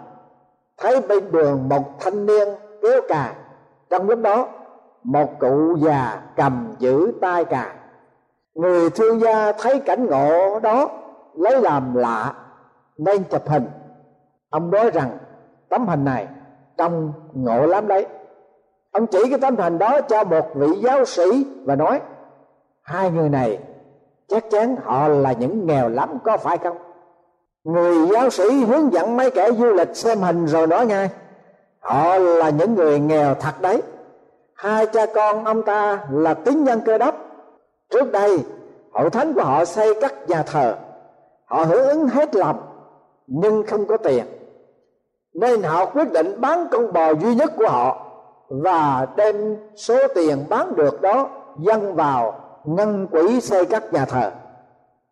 thấy 0.79 1.01
bên 1.01 1.33
đường 1.33 1.69
một 1.69 2.01
thanh 2.01 2.27
niên 2.27 2.49
kéo 2.83 3.01
cà. 3.09 3.35
Trong 3.91 4.09
lúc 4.09 4.19
đó, 4.21 4.49
một 5.03 5.39
cụ 5.41 5.77
già 5.77 6.23
cầm 6.37 6.75
giữ 6.79 7.13
tay 7.21 7.45
cà. 7.45 7.75
Người 8.55 8.91
thương 8.91 9.21
gia 9.21 9.53
thấy 9.53 9.81
cảnh 9.81 10.07
ngộ 10.07 10.61
đó, 10.61 10.91
lấy 11.35 11.61
làm 11.61 11.95
lạ, 11.95 12.35
nên 12.99 13.25
chụp 13.25 13.49
hình. 13.49 13.67
Ông 14.51 14.71
nói 14.71 14.91
rằng, 14.91 15.19
tấm 15.69 15.89
hình 15.89 16.05
này 16.05 16.29
trông 16.79 17.13
ngộ 17.33 17.67
lắm 17.67 17.89
đấy 17.89 18.07
ông 18.93 19.07
chỉ 19.07 19.19
cái 19.31 19.39
tấm 19.41 19.57
hình 19.57 19.79
đó 19.79 20.01
cho 20.01 20.25
một 20.25 20.55
vị 20.55 20.67
giáo 20.81 21.05
sĩ 21.05 21.47
và 21.65 21.77
nói, 21.77 22.01
hai 22.83 23.11
người 23.11 23.29
này, 23.29 23.59
chắc 24.29 24.51
chắn 24.51 24.77
họ 24.85 25.09
là 25.09 25.33
những 25.33 25.67
nghèo 25.67 25.89
lắm, 25.89 26.19
có 26.25 26.37
phải 26.37 26.59
không? 26.59 26.77
Người 27.65 28.09
giáo 28.13 28.31
sĩ 28.31 28.65
hướng 28.65 28.93
dẫn 28.93 29.17
mấy 29.17 29.31
kẻ 29.31 29.53
du 29.53 29.67
lịch 29.67 29.97
xem 29.97 30.19
hình 30.19 30.47
rồi 30.47 30.67
nói 30.67 30.87
ngay, 30.87 31.11
họ 31.81 32.19
là 32.19 32.51
những 32.51 32.75
người 32.75 33.01
nghèo 33.01 33.35
thật 33.35 33.61
đấy. 33.61 33.83
Hai 34.55 34.87
cha 34.87 35.07
con 35.07 35.45
ông 35.45 35.63
ta 35.63 36.07
là 36.11 36.35
tín 36.35 36.65
nhân 36.65 36.81
cơ 36.87 36.99
đốc. 36.99 37.15
Trước 37.91 38.13
đây 38.13 38.39
hội 38.93 39.11
thánh 39.11 39.35
của 39.35 39.43
họ 39.43 39.65
xây 39.65 39.95
các 40.01 40.15
nhà 40.29 40.43
thờ. 40.43 40.77
Họ 41.45 41.65
hưởng 41.65 41.89
ứng 41.89 42.09
hết 42.09 42.37
lòng, 42.37 42.63
nhưng 43.27 43.63
không 43.67 43.87
có 43.87 43.97
tiền. 43.97 44.25
Nên 45.35 45.63
họ 45.63 45.87
quyết 45.87 46.13
định 46.13 46.41
bán 46.41 46.67
con 46.71 46.93
bò 46.93 47.15
duy 47.15 47.35
nhất 47.35 47.53
của 47.57 47.69
họ 47.69 48.10
và 48.51 49.07
đem 49.17 49.57
số 49.77 50.09
tiền 50.15 50.45
bán 50.49 50.77
được 50.77 51.01
đó 51.01 51.29
dâng 51.59 51.95
vào 51.95 52.41
ngân 52.65 53.07
quỹ 53.07 53.41
xây 53.41 53.67
các 53.67 53.93
nhà 53.93 54.05
thờ. 54.05 54.31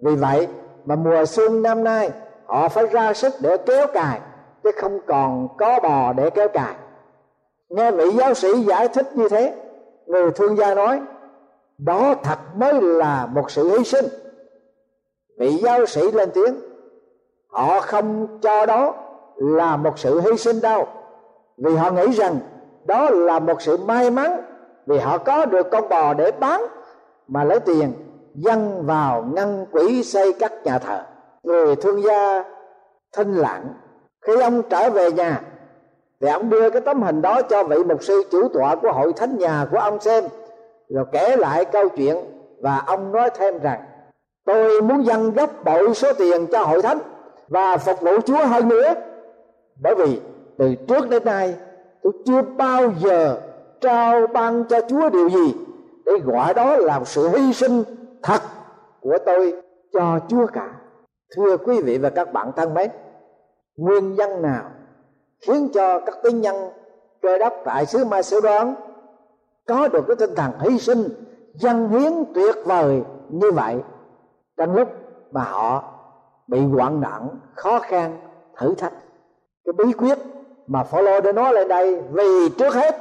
Vì 0.04 0.14
vậy 0.14 0.48
mà 0.84 0.96
mùa 0.96 1.24
xuân 1.24 1.62
năm 1.62 1.84
nay, 1.84 2.10
họ 2.46 2.68
phải 2.68 2.86
ra 2.86 3.12
sức 3.12 3.32
để 3.40 3.56
kéo 3.56 3.86
cài, 3.94 4.20
chứ 4.62 4.70
không 4.76 5.00
còn 5.06 5.48
có 5.58 5.80
bò 5.82 6.12
để 6.12 6.30
kéo 6.30 6.48
cài. 6.48 6.74
Nghe 7.68 7.90
vị 7.90 8.10
giáo 8.10 8.34
sĩ 8.34 8.48
giải 8.62 8.88
thích 8.88 9.06
như 9.14 9.28
thế, 9.28 9.54
người 10.06 10.30
thương 10.30 10.56
gia 10.56 10.74
nói, 10.74 11.00
đó 11.78 12.14
thật 12.22 12.38
mới 12.56 12.82
là 12.82 13.26
một 13.26 13.50
sự 13.50 13.78
hy 13.78 13.84
sinh. 13.84 14.04
Vị 15.38 15.56
giáo 15.56 15.86
sĩ 15.86 16.10
lên 16.10 16.30
tiếng, 16.34 16.54
họ 17.48 17.80
không 17.80 18.38
cho 18.42 18.66
đó 18.66 18.94
là 19.36 19.76
một 19.76 19.98
sự 19.98 20.20
hy 20.20 20.36
sinh 20.36 20.60
đâu. 20.60 20.86
Vì 21.56 21.76
họ 21.76 21.90
nghĩ 21.90 22.12
rằng 22.12 22.38
đó 22.88 23.10
là 23.10 23.38
một 23.38 23.62
sự 23.62 23.76
may 23.76 24.10
mắn 24.10 24.40
vì 24.86 24.98
họ 24.98 25.18
có 25.18 25.44
được 25.44 25.70
con 25.70 25.88
bò 25.88 26.14
để 26.14 26.30
bán 26.30 26.62
mà 27.28 27.44
lấy 27.44 27.60
tiền 27.60 27.92
dâng 28.34 28.86
vào 28.86 29.24
ngăn 29.34 29.66
quỹ 29.72 30.02
xây 30.02 30.32
các 30.32 30.52
nhà 30.64 30.78
thờ. 30.78 31.02
Người 31.42 31.76
thương 31.76 32.02
gia 32.02 32.44
thinh 33.16 33.34
lặng. 33.34 33.64
Khi 34.26 34.40
ông 34.40 34.62
trở 34.70 34.90
về 34.90 35.12
nhà, 35.12 35.40
thì 36.20 36.28
ông 36.28 36.50
đưa 36.50 36.70
cái 36.70 36.80
tấm 36.80 37.02
hình 37.02 37.22
đó 37.22 37.42
cho 37.42 37.64
vị 37.64 37.76
mục 37.84 38.02
sư 38.02 38.22
chủ 38.30 38.48
tọa 38.48 38.76
của 38.76 38.92
hội 38.92 39.12
thánh 39.12 39.38
nhà 39.38 39.66
của 39.70 39.78
ông 39.78 40.00
xem, 40.00 40.24
rồi 40.88 41.04
kể 41.12 41.36
lại 41.36 41.64
câu 41.64 41.88
chuyện 41.88 42.16
và 42.62 42.82
ông 42.86 43.12
nói 43.12 43.30
thêm 43.34 43.58
rằng, 43.58 43.80
tôi 44.46 44.82
muốn 44.82 45.06
dâng 45.06 45.32
gấp 45.32 45.64
bội 45.64 45.94
số 45.94 46.12
tiền 46.12 46.46
cho 46.46 46.62
hội 46.62 46.82
thánh 46.82 46.98
và 47.48 47.76
phục 47.76 48.00
vụ 48.00 48.20
Chúa 48.26 48.44
hơn 48.46 48.68
nữa, 48.68 48.94
bởi 49.82 49.94
vì 49.94 50.20
từ 50.58 50.74
trước 50.88 51.10
đến 51.10 51.24
nay 51.24 51.54
tôi 52.02 52.12
chưa 52.26 52.42
bao 52.42 52.92
giờ 52.98 53.40
trao 53.80 54.26
ban 54.26 54.64
cho 54.64 54.80
Chúa 54.88 55.10
điều 55.10 55.30
gì 55.30 55.54
để 56.06 56.12
gọi 56.24 56.54
đó 56.54 56.76
là 56.76 57.04
sự 57.04 57.28
hy 57.28 57.52
sinh 57.52 57.82
thật 58.22 58.40
của 59.00 59.18
tôi 59.26 59.62
cho 59.92 60.20
Chúa 60.28 60.46
cả. 60.46 60.74
Thưa 61.36 61.56
quý 61.56 61.82
vị 61.82 61.98
và 61.98 62.10
các 62.10 62.32
bạn 62.32 62.52
thân 62.56 62.74
mến, 62.74 62.90
nguyên 63.76 64.14
nhân 64.14 64.42
nào 64.42 64.64
khiến 65.46 65.68
cho 65.74 66.00
các 66.00 66.14
tín 66.22 66.40
nhân 66.40 66.56
cơ 67.22 67.38
đốc 67.38 67.54
tại 67.64 67.86
xứ 67.86 68.04
Ma 68.04 68.22
Sơ 68.22 68.40
Đoán 68.40 68.74
có 69.66 69.88
được 69.88 70.04
cái 70.06 70.16
tinh 70.16 70.34
thần 70.36 70.52
hy 70.60 70.78
sinh 70.78 71.08
dân 71.54 71.88
hiến 71.88 72.12
tuyệt 72.34 72.56
vời 72.64 73.02
như 73.28 73.50
vậy 73.52 73.76
trong 74.56 74.74
lúc 74.74 74.88
mà 75.32 75.42
họ 75.42 75.94
bị 76.46 76.60
hoạn 76.60 77.00
nạn 77.00 77.28
khó 77.54 77.78
khăn 77.78 78.20
thử 78.56 78.74
thách 78.74 78.92
cái 79.64 79.72
bí 79.72 79.92
quyết 79.92 80.18
mà 80.68 80.82
Phaolô 80.82 81.20
đã 81.20 81.32
nói 81.32 81.52
lên 81.54 81.68
đây, 81.68 82.00
vì 82.10 82.48
trước 82.58 82.74
hết, 82.74 82.96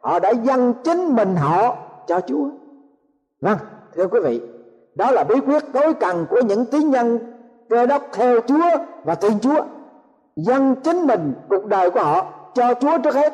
họ 0.00 0.18
đã 0.18 0.30
dâng 0.30 0.74
chính 0.84 1.14
mình 1.16 1.36
họ 1.36 1.76
cho 2.06 2.20
Chúa. 2.20 2.48
Vâng 3.40 3.58
thưa 3.94 4.06
quý 4.06 4.20
vị, 4.20 4.40
đó 4.94 5.10
là 5.10 5.24
bí 5.24 5.40
quyết 5.40 5.62
tối 5.72 5.94
cần 5.94 6.26
của 6.30 6.40
những 6.40 6.64
tín 6.66 6.90
nhân 6.90 7.18
cơ 7.70 7.86
đốc 7.86 8.02
theo 8.12 8.40
Chúa 8.40 8.70
và 9.04 9.14
tin 9.14 9.40
Chúa. 9.40 9.62
Dâng 10.36 10.74
chính 10.84 11.06
mình, 11.06 11.34
cuộc 11.48 11.66
đời 11.66 11.90
của 11.90 12.00
họ 12.00 12.26
cho 12.54 12.74
Chúa 12.74 12.98
trước 13.04 13.14
hết 13.14 13.32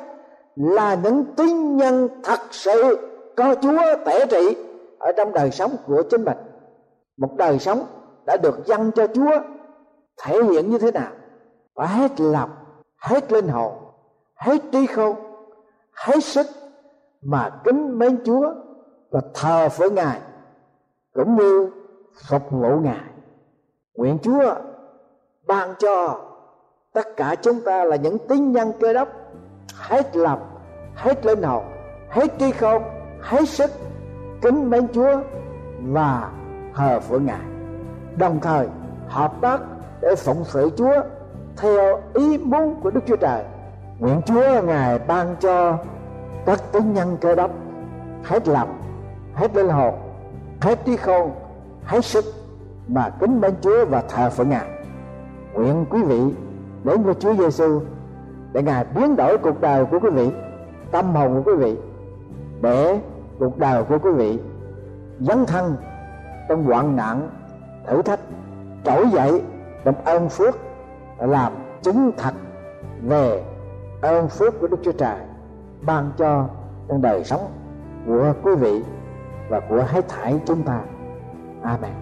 là 0.56 0.94
những 0.94 1.24
tín 1.36 1.76
nhân 1.76 2.08
thật 2.22 2.40
sự 2.50 3.08
có 3.36 3.54
Chúa 3.62 3.82
tể 4.04 4.26
trị 4.26 4.56
ở 4.98 5.12
trong 5.16 5.32
đời 5.32 5.50
sống 5.50 5.70
của 5.86 6.02
chính 6.10 6.24
mình. 6.24 6.36
Một 7.16 7.36
đời 7.36 7.58
sống 7.58 7.84
đã 8.26 8.36
được 8.36 8.66
dâng 8.66 8.90
cho 8.94 9.06
Chúa, 9.06 9.40
thể 10.22 10.42
hiện 10.42 10.70
như 10.70 10.78
thế 10.78 10.90
nào? 10.90 11.10
Phải 11.74 11.88
hết 11.88 12.20
lòng 12.20 12.50
hết 13.02 13.32
linh 13.32 13.48
hồn, 13.48 13.72
hết 14.34 14.62
trí 14.72 14.86
khôn, 14.86 15.16
hết 15.92 16.24
sức 16.24 16.46
mà 17.22 17.50
kính 17.64 17.98
mến 17.98 18.18
Chúa 18.24 18.54
và 19.10 19.20
thờ 19.34 19.68
phượng 19.68 19.94
Ngài, 19.94 20.20
cũng 21.14 21.36
như 21.36 21.70
phục 22.28 22.50
vụ 22.50 22.80
Ngài. 22.80 23.04
Nguyện 23.94 24.18
Chúa 24.22 24.54
ban 25.46 25.74
cho 25.78 26.20
tất 26.92 27.16
cả 27.16 27.34
chúng 27.42 27.60
ta 27.64 27.84
là 27.84 27.96
những 27.96 28.18
tín 28.28 28.52
nhân 28.52 28.72
cơ 28.80 28.92
đốc 28.92 29.08
hết 29.76 30.16
lòng, 30.16 30.40
hết 30.94 31.26
linh 31.26 31.42
hồn, 31.42 31.64
hết 32.08 32.38
trí 32.38 32.50
khôn, 32.52 32.82
hết 33.20 33.48
sức 33.48 33.70
kính 34.42 34.70
mến 34.70 34.88
Chúa 34.92 35.20
và 35.82 36.32
thờ 36.74 37.00
phượng 37.00 37.26
Ngài. 37.26 37.46
Đồng 38.16 38.40
thời, 38.40 38.68
hợp 39.08 39.32
tác 39.40 39.60
để 40.00 40.14
phụng 40.14 40.44
sự 40.44 40.70
Chúa 40.76 41.02
theo 41.56 42.00
ý 42.14 42.38
muốn 42.38 42.74
của 42.82 42.90
Đức 42.90 43.00
Chúa 43.06 43.16
Trời, 43.16 43.44
nguyện 43.98 44.20
Chúa 44.26 44.62
ngài 44.62 44.98
ban 44.98 45.36
cho 45.40 45.78
các 46.46 46.72
tín 46.72 46.94
nhân 46.94 47.16
cơ 47.20 47.34
đốc 47.34 47.50
hết 48.24 48.48
lòng, 48.48 48.78
hết 49.34 49.56
linh 49.56 49.68
hồn, 49.68 49.94
hết 50.60 50.84
trí 50.84 50.96
khôn, 50.96 51.30
hết 51.84 52.04
sức 52.04 52.24
mà 52.88 53.10
kính 53.20 53.40
mến 53.40 53.54
Chúa 53.60 53.84
và 53.84 54.02
thờ 54.08 54.30
phượng 54.30 54.48
Ngài. 54.48 54.66
Nguyện 55.54 55.84
quý 55.90 56.02
vị 56.02 56.20
đến 56.84 57.02
với 57.02 57.14
Chúa 57.14 57.34
Giêsu 57.34 57.80
để 58.52 58.62
Ngài 58.62 58.84
biến 58.94 59.16
đổi 59.16 59.38
cuộc 59.38 59.60
đời 59.60 59.84
của 59.84 59.98
quý 59.98 60.10
vị, 60.10 60.30
tâm 60.90 61.14
hồn 61.14 61.34
của 61.34 61.52
quý 61.52 61.56
vị, 61.56 61.76
để 62.60 63.00
cuộc 63.38 63.58
đời 63.58 63.84
của 63.84 63.98
quý 63.98 64.10
vị 64.10 64.38
dấn 65.20 65.46
thân 65.46 65.76
trong 66.48 66.64
hoạn 66.64 66.96
nạn, 66.96 67.28
thử 67.86 68.02
thách, 68.02 68.20
trỗi 68.84 69.06
dậy 69.12 69.42
trong 69.84 69.94
ơn 70.04 70.28
phước 70.28 70.56
làm 71.26 71.52
chứng 71.82 72.12
thật 72.16 72.34
về 73.02 73.42
ơn 74.00 74.28
phước 74.28 74.60
của 74.60 74.66
Đức 74.66 74.76
Chúa 74.82 74.92
Trời, 74.92 75.18
ban 75.82 76.10
cho 76.18 76.48
trong 76.88 77.02
đời 77.02 77.24
sống 77.24 77.50
của 78.06 78.32
quý 78.42 78.54
vị 78.54 78.82
và 79.48 79.60
của 79.60 79.84
hết 79.88 80.08
thảy 80.08 80.40
chúng 80.46 80.62
ta. 80.62 80.80
Amen. 81.62 82.01